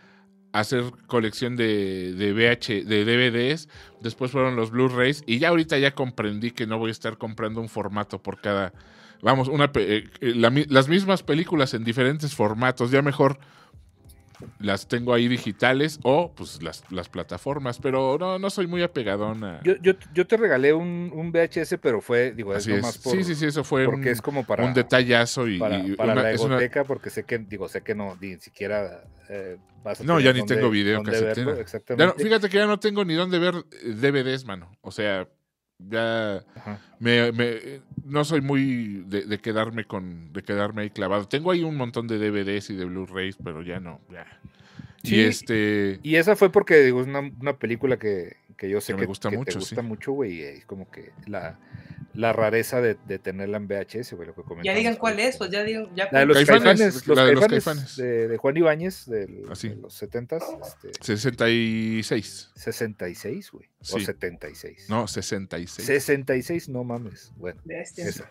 [0.60, 3.68] hacer colección de, de, VH, de DVDs,
[4.00, 7.60] después fueron los Blu-rays y ya ahorita ya comprendí que no voy a estar comprando
[7.60, 8.72] un formato por cada,
[9.22, 13.38] vamos, una, eh, eh, las mismas películas en diferentes formatos, ya mejor
[14.58, 19.44] las tengo ahí digitales o pues las, las plataformas, pero no, no soy muy apegadón
[19.44, 19.62] a...
[19.62, 23.24] Yo, yo, yo te regalé un, un, VHS, pero fue, digo, es nomás por, Sí,
[23.24, 25.58] sí, sí, eso fue porque un, es como para, un detallazo y...
[25.58, 30.00] Para, para la egoteca, porque sé que, digo, sé que no, ni siquiera eh, vas
[30.00, 32.22] a No, ya ni tengo video exactamente.
[32.22, 34.70] fíjate que ya no tengo ni dónde ver eh, DVDs, mano.
[34.80, 35.28] O sea,
[35.78, 36.42] ya
[36.98, 41.28] me, me, no soy muy de, quedarme con de quedarme ahí clavado.
[41.28, 44.26] Tengo ahí un montón de DVDs y de Blu-rays, pero ya no, ya.
[45.02, 48.94] y este y esa fue porque digo, es una, una película que, que yo sé
[48.94, 51.58] que, me gusta mucho, te gusta mucho, güey, es como que la
[52.16, 55.50] la rareza de, de, tenerla en VHS, güey, lo que Ya digan cuál es, pues
[55.50, 55.94] ya digan.
[55.94, 59.68] Ya la de los caifanes, los, caifanes, de, de, Juan Ibáñez, del, Así.
[59.68, 62.50] de los 70 este, 66.
[62.54, 63.68] 66, güey.
[63.80, 63.96] Sí.
[63.96, 64.86] O 76.
[64.88, 65.86] No, 66.
[65.86, 67.32] 66, no mames.
[67.36, 68.30] Bueno, esa.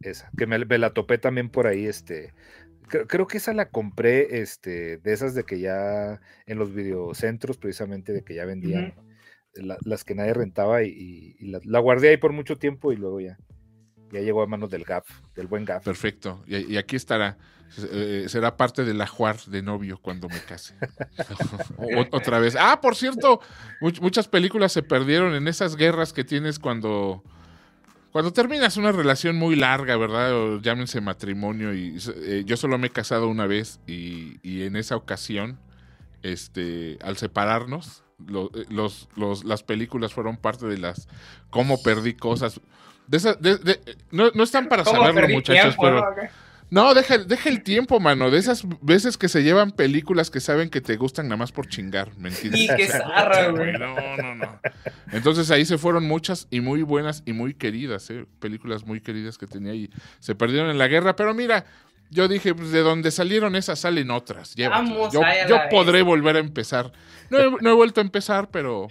[0.00, 0.30] Esa.
[0.36, 2.32] Que me, me, la topé también por ahí, este.
[2.88, 7.56] Creo, creo, que esa la compré, este, de esas de que ya en los videocentros,
[7.56, 8.94] precisamente, de que ya vendían.
[8.96, 9.09] Uh -huh
[9.54, 13.38] las que nadie rentaba y, la, guardé ahí por mucho tiempo y luego ya,
[14.12, 15.84] ya llegó a manos del GAF, del buen GAF.
[15.84, 16.42] Perfecto.
[16.46, 17.36] Y, aquí estará.
[17.92, 20.74] Eh, será parte del ajuar de novio cuando me case.
[22.10, 22.56] otra vez.
[22.58, 23.40] Ah, por cierto,
[23.80, 27.22] muchas películas se perdieron en esas guerras que tienes cuando,
[28.10, 30.34] cuando terminas una relación muy larga, ¿verdad?
[30.34, 31.72] O llámense matrimonio.
[31.72, 35.60] Y eh, yo solo me he casado una vez y, y en esa ocasión,
[36.22, 41.08] este, al separarnos, eh, los, los, las películas fueron parte de las
[41.50, 42.60] cómo perdí cosas.
[43.06, 46.04] De no, no, están para saberlo, muchachos, pero.
[46.70, 48.30] No, deja, deja, el tiempo, mano.
[48.30, 51.66] De esas veces que se llevan películas que saben que te gustan nada más por
[51.66, 52.56] chingar, mentira.
[52.56, 53.72] Y que zarra, güey.
[53.72, 54.60] No, no, no.
[55.10, 58.24] Entonces ahí se fueron muchas y muy buenas y muy queridas, ¿eh?
[58.38, 59.90] películas muy queridas que tenía y
[60.20, 61.16] se perdieron en la guerra.
[61.16, 61.66] Pero mira,
[62.10, 64.54] yo dije, pues de donde salieron esas salen otras.
[64.56, 66.92] Vamos, yo, yo podré volver a empezar.
[67.30, 68.88] No he, no he, vuelto a empezar, pero.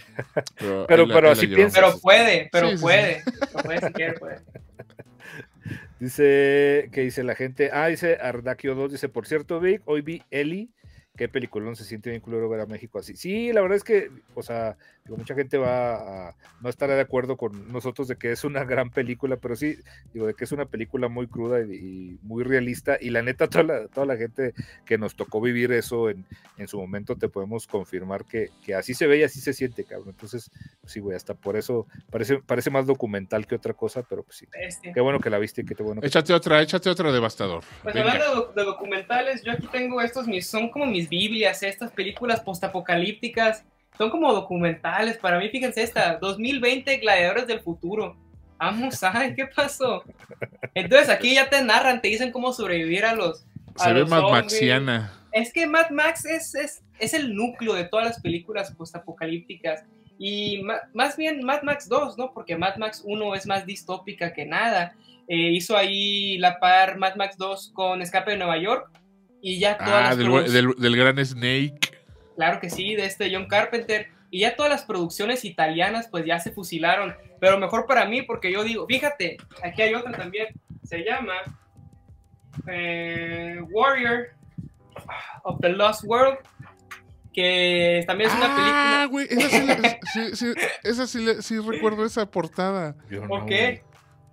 [0.57, 1.81] Pero, pero, pero así piensa.
[1.81, 3.23] Pero puede, pero sí, puede.
[3.23, 3.57] Sí, sí.
[3.63, 4.39] puede si quiere, puede.
[5.99, 7.71] Dice, ¿qué dice la gente?
[7.73, 10.71] Ah, dice Ardakio 2, dice, por cierto, Vic, hoy vi Eli
[11.19, 13.17] qué peliculón se siente bien culero ver a México así.
[13.17, 14.77] Sí, la verdad es que, o sea,
[15.09, 18.63] digo, mucha gente va a no estar de acuerdo con nosotros de que es una
[18.63, 19.77] gran película, pero sí,
[20.13, 22.97] digo, de que es una película muy cruda y, y muy realista.
[23.01, 24.53] Y la neta, toda la, toda la gente
[24.85, 26.25] que nos tocó vivir eso en,
[26.57, 29.83] en su momento, te podemos confirmar que, que, así se ve y así se siente,
[29.83, 30.09] cabrón.
[30.09, 30.51] Entonces,
[30.81, 34.37] pues sí, güey, hasta por eso parece, parece más documental que otra cosa, pero pues
[34.37, 34.47] sí.
[34.53, 34.93] Este.
[34.93, 36.01] Qué bueno que la viste qué bueno.
[36.01, 37.63] Que échate otra, échate otra devastador.
[37.81, 38.11] Pues Venga.
[38.11, 42.41] hablando de, de documentales, yo aquí tengo estos, mis, son como mis Biblias, estas películas
[42.41, 43.65] postapocalípticas,
[43.99, 45.17] son como documentales.
[45.17, 48.15] Para mí, fíjense esta, 2020 Gladiadores del Futuro.
[48.57, 50.03] Vamos, ay, ¿qué pasó?
[50.73, 53.45] Entonces aquí ya te narran, te dicen cómo sobrevivir a los.
[53.77, 55.13] A Se los ve Mad Maxiana.
[55.33, 59.83] Es que Mad Max es, es, es el núcleo de todas las películas postapocalípticas.
[60.17, 62.33] Y más bien Mad Max 2, ¿no?
[62.33, 64.95] Porque Mad Max 1 es más distópica que nada.
[65.27, 68.89] Eh, hizo ahí la par Mad Max 2 con Escape de Nueva York
[69.41, 71.88] y ya todas ah, las del, del, del, gran Snake.
[72.39, 74.07] Claro que sí, de este John Carpenter.
[74.31, 77.13] Y ya todas las producciones italianas pues ya se fusilaron.
[77.41, 80.47] Pero mejor para mí porque yo digo, fíjate, aquí hay otra también.
[80.85, 81.33] Se llama
[82.65, 84.27] eh, Warrior
[85.43, 86.37] of the Lost World.
[87.33, 89.05] Que también es una ah, película.
[89.11, 89.49] Güey, esa
[90.13, 92.95] sí, sí, sí, esa sí, sí, recuerdo esa portada.
[93.27, 93.83] ¿Por qué?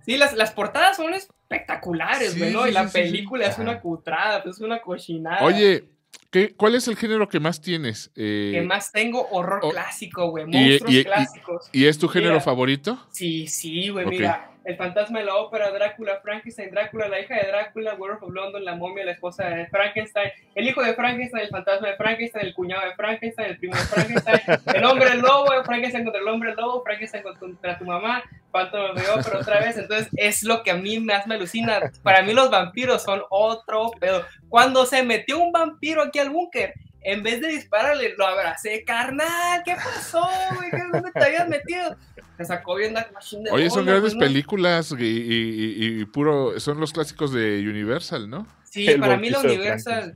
[0.05, 2.63] Sí, las, las portadas son espectaculares, sí, güey, ¿no?
[2.63, 5.43] Sí, y la sí, película es una cutrada, pues es una cochinada.
[5.43, 5.89] Oye,
[6.29, 8.11] ¿qué, ¿cuál es el género que más tienes?
[8.15, 11.69] Eh, que más tengo horror oh, clásico, güey, monstruos y, y, clásicos.
[11.71, 13.07] ¿Y, es tu género mira, favorito?
[13.11, 14.19] Sí, sí, güey, okay.
[14.19, 14.51] mira.
[14.67, 18.65] El fantasma de la ópera, Drácula, Frankenstein, Drácula, la hija de Drácula, Werewolf of London,
[18.65, 22.53] la momia, la esposa de Frankenstein, el hijo de Frankenstein, el fantasma de Frankenstein, el
[22.53, 24.39] cuñado de Frankenstein, el primo de Frankenstein,
[24.75, 29.39] el hombre lobo, Frankenstein contra el hombre lobo, Frankenstein contra tu mamá, Phantom de ópera
[29.39, 29.77] otra vez.
[29.77, 31.79] Entonces es lo que a mí más me alucina.
[32.03, 34.25] Para mí los vampiros son otro pedo.
[34.49, 36.73] Cuando se metió un vampiro aquí al búnker,
[37.07, 40.69] en vez de dispararle, lo abracé, carnal, ¿qué pasó, güey?
[40.91, 41.95] ¿Dónde te habías metido?
[42.35, 44.19] Se sacó bien la machine de Oye, son bola, grandes ¿no?
[44.19, 48.45] películas y, y, y, puro, son los clásicos de Universal, ¿no?
[48.65, 50.15] Sí, El para mí la Universal,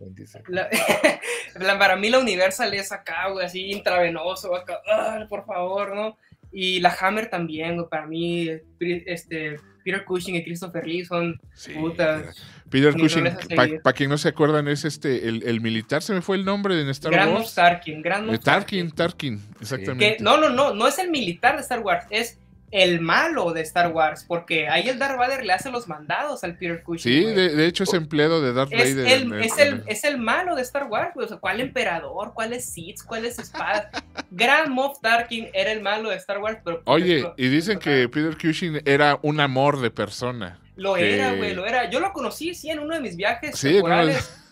[0.50, 0.68] la,
[1.56, 6.18] la, para mí la Universal es acá, güey, así intravenoso, acá, ah, por favor, ¿no?
[6.52, 8.50] Y la Hammer también, güey, para mí,
[8.82, 12.36] este, Peter Cushing y Christopher Lee son sí, putas.
[12.69, 13.23] Peter Cushing,
[13.55, 16.45] para pa quien no se acuerdan, es este, el, el, militar, se me fue el
[16.45, 17.53] nombre de Star Grand Wars.
[17.53, 20.17] Tarkin, Grand Tarkin, Tarkin, exactamente.
[20.17, 22.39] Que, no, no, no, no es el militar de Star Wars, es
[22.72, 26.57] el malo de Star Wars, porque ahí el Darth Vader le hace los mandados al
[26.57, 27.11] Peter Cushing.
[27.11, 29.11] Sí, de, hecho es empleado de Darth es Vader.
[29.11, 32.34] El, es, el, es, el, malo de Star Wars, O sea, ¿cuál emperador?
[32.34, 33.01] ¿Cuál es Sith?
[33.05, 33.91] ¿Cuál es espada?
[34.32, 36.82] Grand Moff Tarkin era el malo de Star Wars, pero...
[36.86, 40.59] Oye, y dicen que Peter Cushing era un amor de persona.
[40.78, 41.89] Lo era, güey, lo era.
[41.89, 43.82] Yo lo conocí, sí, en uno de mis viajes sí,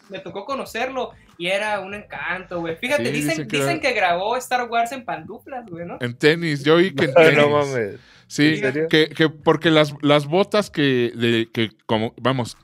[0.10, 2.76] Me tocó conocerlo y era un encanto, güey.
[2.76, 5.97] Fíjate, dicen, dicen, que, grabó Star Wars en pantuflas, güey, ¿no?
[6.01, 7.38] En tenis, yo oí que en tenis.
[7.38, 7.99] no mames.
[8.28, 12.57] Sí, que, que, porque las, las botas que, de, que, como, vamos,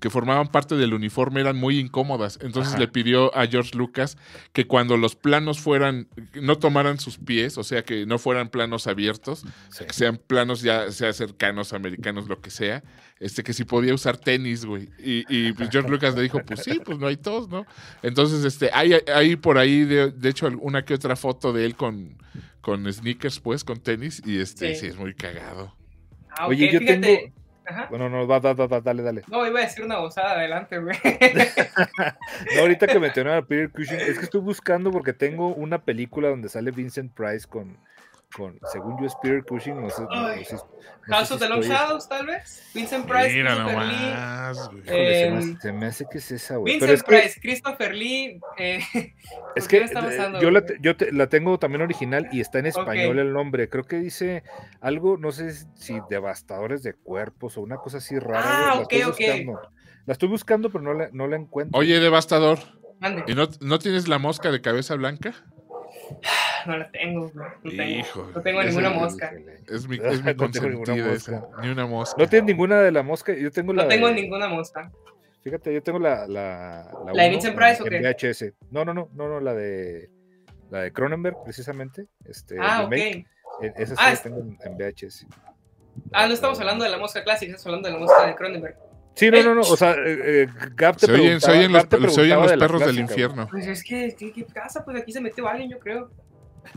[0.00, 2.38] que formaban parte del uniforme eran muy incómodas.
[2.42, 4.16] Entonces le pidió a George Lucas
[4.52, 8.86] que cuando los planos fueran, no tomaran sus pies, o sea, que no fueran planos
[8.86, 9.44] abiertos,
[9.78, 12.82] que sean planos ya sea cercanos, americanos, lo que sea,
[13.20, 14.88] este, que si podía usar tenis, güey.
[14.98, 17.66] Y, y pues George Lucas le dijo, pues sí, pues no hay todos, ¿no?
[18.02, 21.76] Entonces, este, hay, hay por ahí, de, de hecho, una que otra foto de él
[21.76, 22.16] con,
[22.62, 25.76] con sneakers, pues, con tenis, y este, sí, es muy cagado.
[26.30, 27.06] Ah, Oye, yo tengo
[27.88, 29.22] bueno, no, va, va, va, dale, dale.
[29.28, 30.96] No, iba a decir una gozada adelante, güey.
[32.54, 36.28] no, ahorita que mencionaba a Peter Cushing, es que estoy buscando porque tengo una película
[36.28, 37.78] donde sale Vincent Price con,
[38.34, 40.04] con según yo es Peter Cushing, no sé.
[41.02, 42.70] House of the Long Shadows, tal vez.
[42.74, 44.82] Vincent Price, Mira Christopher Lee.
[44.86, 46.78] Eh, se, me, hace que es esa, güey.
[46.78, 48.40] Vincent Price, Christopher Lee.
[48.58, 48.80] Eh,
[49.56, 49.90] es que eh,
[50.40, 53.68] yo, la, yo la tengo también original y está en español el nombre.
[53.68, 54.44] Creo que dice
[54.80, 58.70] algo, no sé si devastadores de cuerpos o una cosa así rara.
[58.70, 59.20] Ah, ok, la ok.
[60.06, 61.78] La estoy buscando, pero no la, no la encuentro.
[61.78, 62.58] Oye, devastador.
[63.26, 65.34] ¿Y no, no tienes la mosca de cabeza blanca?
[66.66, 69.32] No la tengo, No tengo, no tengo ninguna mosca.
[69.66, 70.30] Es mi, es mi
[71.00, 71.48] esa.
[71.62, 72.16] Ni una mosca.
[72.18, 73.32] No tienes ninguna de la mosca.
[73.32, 73.84] Yo tengo la.
[73.84, 74.92] No tengo ninguna mosca.
[75.42, 76.26] Fíjate, yo tengo la.
[76.26, 78.00] ¿La, la, ¿La de Vincent Price o qué?
[78.00, 78.52] VHS.
[78.70, 80.10] No, no, no, no, no, la de.
[80.70, 82.06] La de Cronenberg, precisamente.
[82.26, 82.92] Este, ah, ok.
[82.92, 83.24] E,
[83.76, 85.26] esa sí ah, la tengo en, VHS.
[86.12, 88.76] Ah, no estamos hablando de la mosca clásica, estamos hablando de la mosca de Cronenberg.
[89.14, 91.82] Sí, no, no, no, o sea, eh, eh Gap te se oyen, se oyen los,
[92.14, 93.48] se oyen los perros del infierno.
[93.50, 94.84] Pues es que, ¿qué, ¿qué, pasa?
[94.84, 96.10] Pues aquí se metió alguien, yo creo.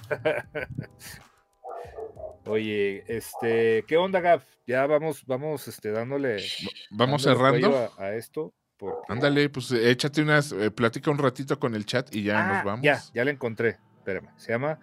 [2.45, 4.43] Oye, este, ¿qué onda, Gaf?
[4.67, 6.43] Ya vamos, vamos, este, dándole.
[6.91, 7.91] Vamos cerrando.
[7.97, 8.53] A, esto.
[9.07, 12.63] Ándale, pues échate unas, eh, platica un ratito con el chat y ya nos ah,
[12.65, 12.83] vamos.
[12.83, 13.77] Ya, ya la encontré.
[13.97, 14.27] Espérame.
[14.35, 14.79] Se llama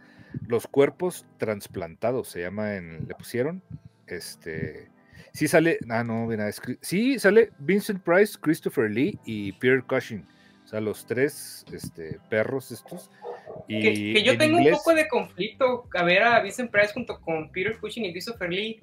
[0.47, 2.29] Los cuerpos transplantados.
[2.29, 3.07] Se llama en.
[3.07, 3.63] Le pusieron.
[4.07, 4.91] Este.
[5.33, 5.79] Sí sale.
[5.89, 6.51] Ah, no, mira.
[6.81, 10.27] sí sale Vincent Price, Christopher Lee y Pierre Cushing.
[10.65, 13.11] O sea, los tres este, perros estos
[13.69, 17.79] que, yo tengo un poco de conflicto a ver a Vincent Price junto con Peter
[17.79, 18.81] Cushing y Christopher Lee.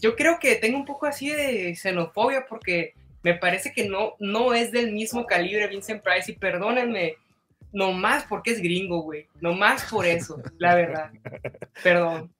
[0.00, 4.54] Yo creo que tengo un poco así de xenofobia porque me parece que no, no
[4.54, 7.16] es del mismo calibre Vincent Price y perdónenme,
[7.72, 9.26] nomás porque es gringo, güey.
[9.40, 11.10] Nomás por eso, la verdad.
[11.82, 12.32] Perdón.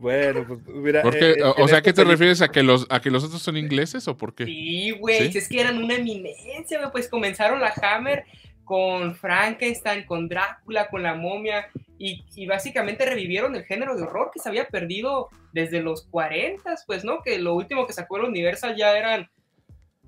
[0.00, 1.02] Bueno, pues mira.
[1.12, 4.08] Eh, o, sea, ¿qué te refieres a que los a que los otros son ingleses
[4.08, 4.46] o por qué?
[4.46, 6.90] Sí, güey, es que eran una eminencia, güey.
[6.90, 8.24] Pues comenzaron la Hammer
[8.64, 14.40] con Frankenstein, con Drácula, con la momia, y, básicamente revivieron el género de horror que
[14.40, 17.20] se había perdido desde los 40, pues, ¿no?
[17.20, 19.28] Que lo último que sacó el Universal ya eran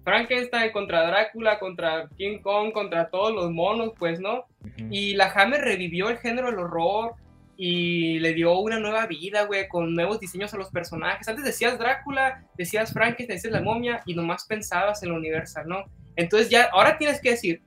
[0.04, 4.46] Frankenstein contra Drácula, contra King Kong, contra todos los monos, pues, ¿no?
[4.90, 7.16] Y la Hammer revivió el género del horror
[7.56, 11.28] y le dio una nueva vida, güey, con nuevos diseños a los personajes.
[11.28, 15.84] Antes decías Drácula, decías Frankenstein, decías la momia y nomás pensabas en el Universal, ¿no?
[16.16, 17.62] Entonces ya, ahora tienes que decir,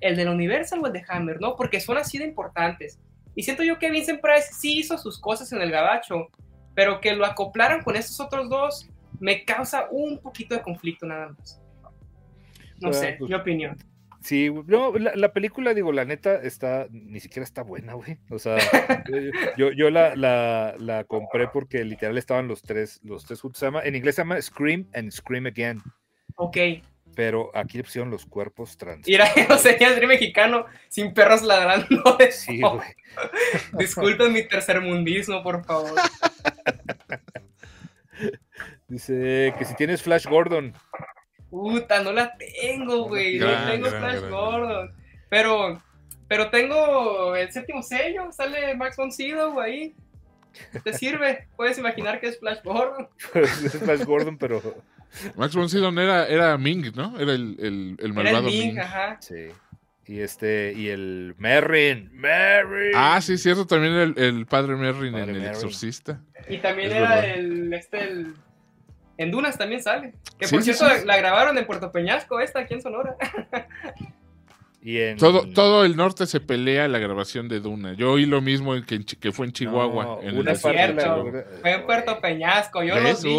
[0.00, 1.56] el de la Universal o el de Hammer, ¿no?
[1.56, 2.98] Porque son así de importantes.
[3.34, 6.28] Y siento yo que Vincent Price sí hizo sus cosas en el gabacho,
[6.74, 11.28] pero que lo acoplaran con estos otros dos me causa un poquito de conflicto nada
[11.28, 11.60] más.
[12.80, 13.76] No sé, pues, mi opinión.
[14.22, 18.18] Sí, no, la, película, digo, la neta, está, ni siquiera está buena, güey.
[18.30, 18.58] O sea,
[19.56, 23.60] yo, yo la, la, la, compré porque literal estaban los tres, los tres juntos.
[23.60, 25.82] Se llama, en inglés se llama Scream and Scream Again.
[26.36, 26.56] Ok.
[27.14, 29.06] Pero aquí le pusieron los cuerpos trans.
[29.06, 32.16] Mira, no sería el mexicano sin perros ladrando.
[32.18, 32.94] De sí, güey.
[33.78, 35.94] Disculpen mi tercermundismo, por favor.
[38.88, 40.74] Dice que si tienes Flash Gordon.
[41.50, 43.38] Puta, no la tengo, güey.
[43.38, 44.92] No tengo Flash Gordon.
[45.28, 45.82] Pero,
[46.28, 48.30] pero tengo el séptimo sello.
[48.32, 49.94] Sale Max von Sydow ahí.
[50.84, 51.48] ¿Te sirve?
[51.56, 53.08] Puedes imaginar que es Flash Gordon.
[53.34, 54.62] es Flash Gordon, pero
[55.36, 57.18] Max von Sydow era, era Ming, ¿no?
[57.18, 58.78] Era el, el, el malvado era Ming.
[58.78, 59.18] Ajá.
[59.20, 59.48] Sí.
[60.06, 62.92] Y este, y el Merrin, Merrin.
[62.96, 66.20] Ah, sí, cierto, también el, el padre Merrin en El Exorcista.
[66.48, 68.34] Y también era el, este, el,
[69.20, 70.14] en Dunas también sale.
[70.38, 73.16] Que por cierto, la grabaron en Puerto Peñasco, esta aquí en Sonora.
[75.18, 77.92] todo, todo el norte se pelea la grabación de Duna.
[77.92, 80.20] Yo oí lo mismo que, que fue en Chihuahua.
[80.22, 81.30] en una cierto.
[81.60, 82.82] Fue en Puerto Peñasco.
[82.82, 83.30] Yo, lo vi.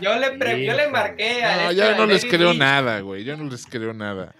[0.00, 1.64] yo, le yo le marqué a.
[1.64, 3.24] No, ya no les creo nada, güey.
[3.24, 4.32] Yo no les creo nada.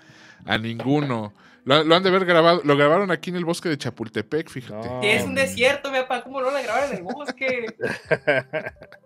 [0.45, 1.33] A ninguno.
[1.65, 4.89] Lo, han de haber grabado, lo grabaron aquí en el bosque de Chapultepec, fíjate.
[5.01, 7.67] Que es un desierto, mi papá, ¿cómo no lo grabaron en el bosque?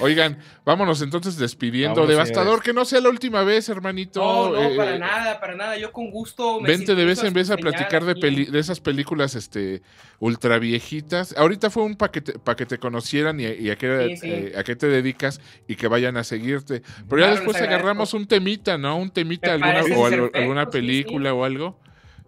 [0.00, 2.06] Oigan, vámonos entonces despidiendo.
[2.06, 4.20] Devastador, que no sea la última vez, hermanito.
[4.20, 5.76] No, no, para eh, nada, para nada.
[5.76, 6.60] Yo con gusto.
[6.60, 8.14] vente de vez en vez a platicar de,
[8.46, 9.82] de esas películas este,
[10.18, 11.34] ultra viejitas.
[11.36, 14.86] Ahorita fue un paquete para que te conocieran y, a, qué, eh, a, qué, te
[14.86, 16.82] dedicas y que vayan a seguirte.
[17.08, 18.96] Pero ya después agarramos un temita, ¿no?
[18.96, 21.78] Un temita alguna, o alguna película o algo.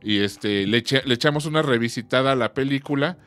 [0.02, 3.18] Y este, le, le echamos una revisitada a la película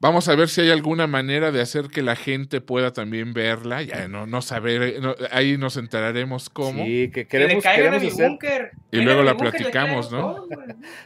[0.00, 3.82] Vamos a ver si hay alguna manera de hacer que la gente pueda también verla.
[3.82, 5.00] Ya no, no saber,
[5.32, 6.84] ahí nos enteraremos cómo.
[6.84, 8.70] Sí, que queremos, queremos hacer.
[8.92, 10.46] Y luego la platicamos, ¿no?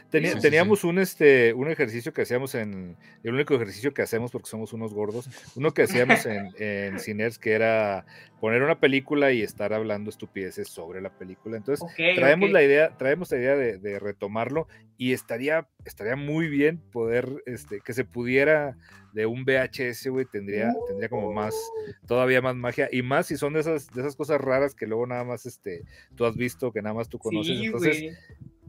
[0.09, 4.73] teníamos un este un ejercicio que hacíamos en el único ejercicio que hacemos porque somos
[4.73, 8.05] unos gordos, uno que hacíamos en, en Ciners que era
[8.43, 11.55] poner una película y estar hablando estupideces sobre la película.
[11.55, 14.67] Entonces, traemos la idea, traemos la idea de, de, retomarlo
[15.03, 18.77] y estaría, estaría muy bien poder, este, que se pudiera
[19.11, 21.53] de un VHS, güey, tendría, tendría como más,
[22.07, 25.05] todavía más magia, y más si son de esas, de esas cosas raras que luego
[25.05, 25.83] nada más este,
[26.15, 27.59] tú has visto, que nada más tú conoces.
[27.61, 28.17] Entonces,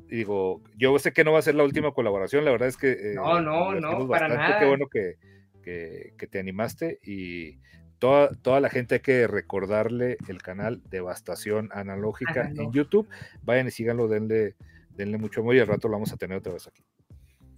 [0.09, 2.90] digo, yo sé que no va a ser la última colaboración, la verdad es que...
[2.90, 4.59] Eh, no, no, no, para nada.
[4.59, 5.15] Qué bueno que,
[5.62, 7.61] que, que, te animaste y
[8.01, 13.09] toda, toda la gente hay que recordarle el canal Devastación Analógica en YouTube.
[13.44, 14.56] Vayan y síganlo, denle,
[14.97, 16.83] denle mucho amor y al rato lo vamos a tener otra vez aquí.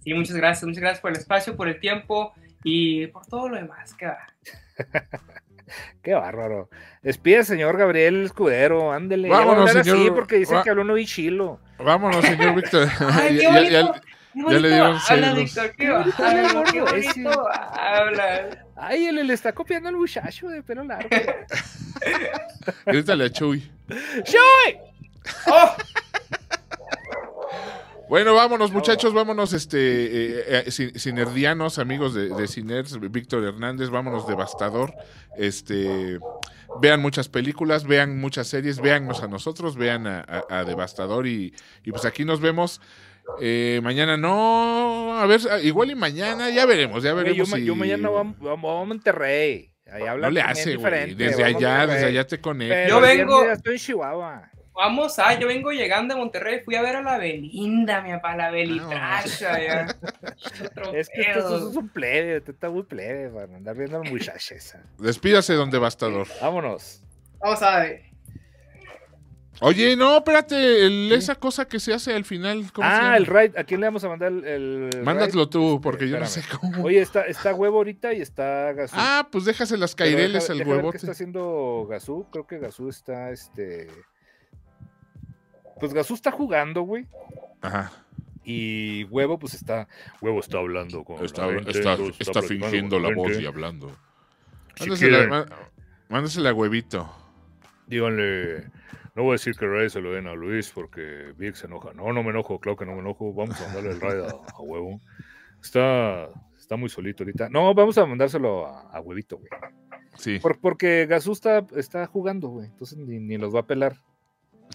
[0.03, 2.33] Sí, muchas gracias, muchas gracias por el espacio, por el tiempo
[2.63, 3.93] y por todo lo demás.
[3.93, 4.09] Qué,
[6.01, 6.69] Qué bárbaro.
[7.01, 9.29] Despide, señor Gabriel Escudero, ándele.
[9.29, 9.97] Vámonos, señor.
[9.97, 11.59] Así porque dicen que habló no chilo.
[11.77, 12.87] Vámonos, señor Víctor.
[12.99, 13.69] Ay, qué bonito.
[13.69, 15.87] ya, ya, le dieron Habla, Víctor, qué,
[16.17, 18.65] Ay, qué bonito habla.
[18.75, 21.09] Ay, él le está copiando al muchacho de pelo largo.
[22.85, 23.69] Grítale a Chuy.
[24.23, 24.77] ¡Chuy!
[25.47, 25.75] ¡Oh!
[28.09, 34.25] Bueno, vámonos, muchachos, vámonos, este, eh, eh sinerdianos, amigos de, de Ciners, Víctor Hernández, vámonos,
[34.27, 34.93] devastador.
[35.35, 36.17] Este,
[36.81, 41.53] vean muchas películas, vean muchas series, véannos a nosotros, vean a, Devastador y,
[41.83, 42.79] y, pues aquí nos vemos.
[43.41, 47.49] Eh, mañana no, a ver, igual y mañana, ya veremos, ya veremos.
[47.59, 49.73] Yo, mañana vamos, a Monterrey.
[49.91, 51.13] Ahí no le hace, güey.
[51.13, 52.89] Desde allá, desde allá te conecto.
[52.89, 53.43] Yo vengo.
[53.51, 54.51] Estoy en Chihuahua.
[54.77, 58.35] Vamos a, yo vengo llegando a Monterrey, fui a ver a la Belinda, mi papá,
[58.35, 59.87] la Belitracha, ah, ya.
[60.93, 64.09] es que esto es un plebe, tú estás muy plebe para andar viendo a la
[64.11, 64.83] muchacha esa.
[64.99, 66.27] Despídase, don Devastador.
[66.39, 67.01] Vámonos.
[67.39, 68.03] Vamos a ver.
[69.61, 72.63] Oye, no, espérate, esa cosa que se hace al final.
[72.75, 73.57] ah, el raid.
[73.57, 74.91] ¿A quién le vamos a mandar el.
[75.03, 76.83] Mándalo tú, porque yo no sé cómo.
[76.83, 78.95] Oye, está, está huevo ahorita y está Gazú.
[78.95, 80.91] Ah, pues déjase las caireles al huevo.
[80.91, 82.27] ¿Qué está haciendo Gazú?
[82.31, 83.87] Creo que Gazú está este.
[85.79, 87.07] Pues Gazú está jugando, güey.
[87.61, 87.91] Ajá.
[88.43, 89.89] Y Huevo, pues está.
[90.21, 91.23] Huevo está hablando con.
[91.23, 91.49] Está,
[92.19, 93.91] está, fingiendo la, voz y hablando.
[96.07, 97.11] mándesela, a Huevito.
[97.87, 98.69] Díganle.
[99.15, 101.65] No voy a decir que el raid se lo den a Luis porque Vic se
[101.65, 101.91] enoja.
[101.93, 103.33] No, no me enojo, claro que no me enojo.
[103.33, 105.01] Vamos a mandarle el raid a, Huevo.
[105.61, 107.49] Está, está muy solito ahorita.
[107.49, 109.49] No, vamos a mandárselo a, Huevito, güey.
[110.15, 110.39] Sí.
[110.61, 112.67] porque Gazú está, está jugando, güey.
[112.67, 113.97] Entonces ni, ni los va a pelar.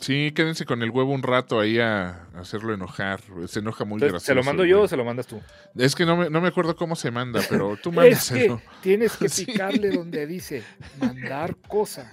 [0.01, 3.20] Sí, quédense con el huevo un rato ahí a, hacerlo enojar.
[3.47, 4.27] Se enoja muy gracioso.
[4.27, 5.40] ¿Se lo mando yo o se lo mandas tú?
[5.77, 8.56] Es que no me, no me acuerdo cómo se manda, pero tú mándaselo.
[8.56, 10.62] Es que tienes que picarle donde dice
[10.98, 12.10] mandar cosa.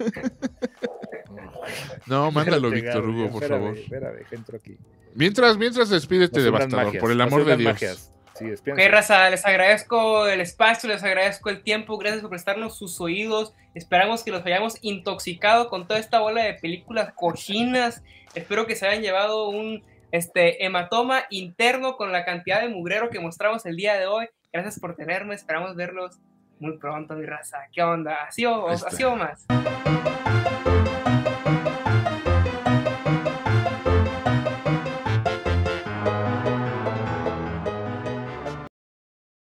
[2.06, 3.76] No, mándalo, Víctor Hugo, por favor.
[3.76, 4.76] Espérame, entro aquí.
[5.14, 8.12] Mientras, mientras despídete, Devastador, por el amor de Dios.
[8.40, 13.54] Ok, raza, les agradezco el espacio, les agradezco el tiempo, gracias por prestarnos sus oídos.
[13.74, 18.02] Esperamos que los hayamos intoxicado con toda esta bola de películas cochinas.
[18.34, 23.20] Espero que se hayan llevado un este, hematoma interno con la cantidad de mugrero que
[23.20, 24.28] mostramos el día de hoy.
[24.52, 26.18] Gracias por tenerme, esperamos verlos
[26.58, 27.58] muy pronto, mi raza.
[27.72, 28.24] ¿Qué onda?
[28.28, 29.46] ¿Así o, ¿así o más?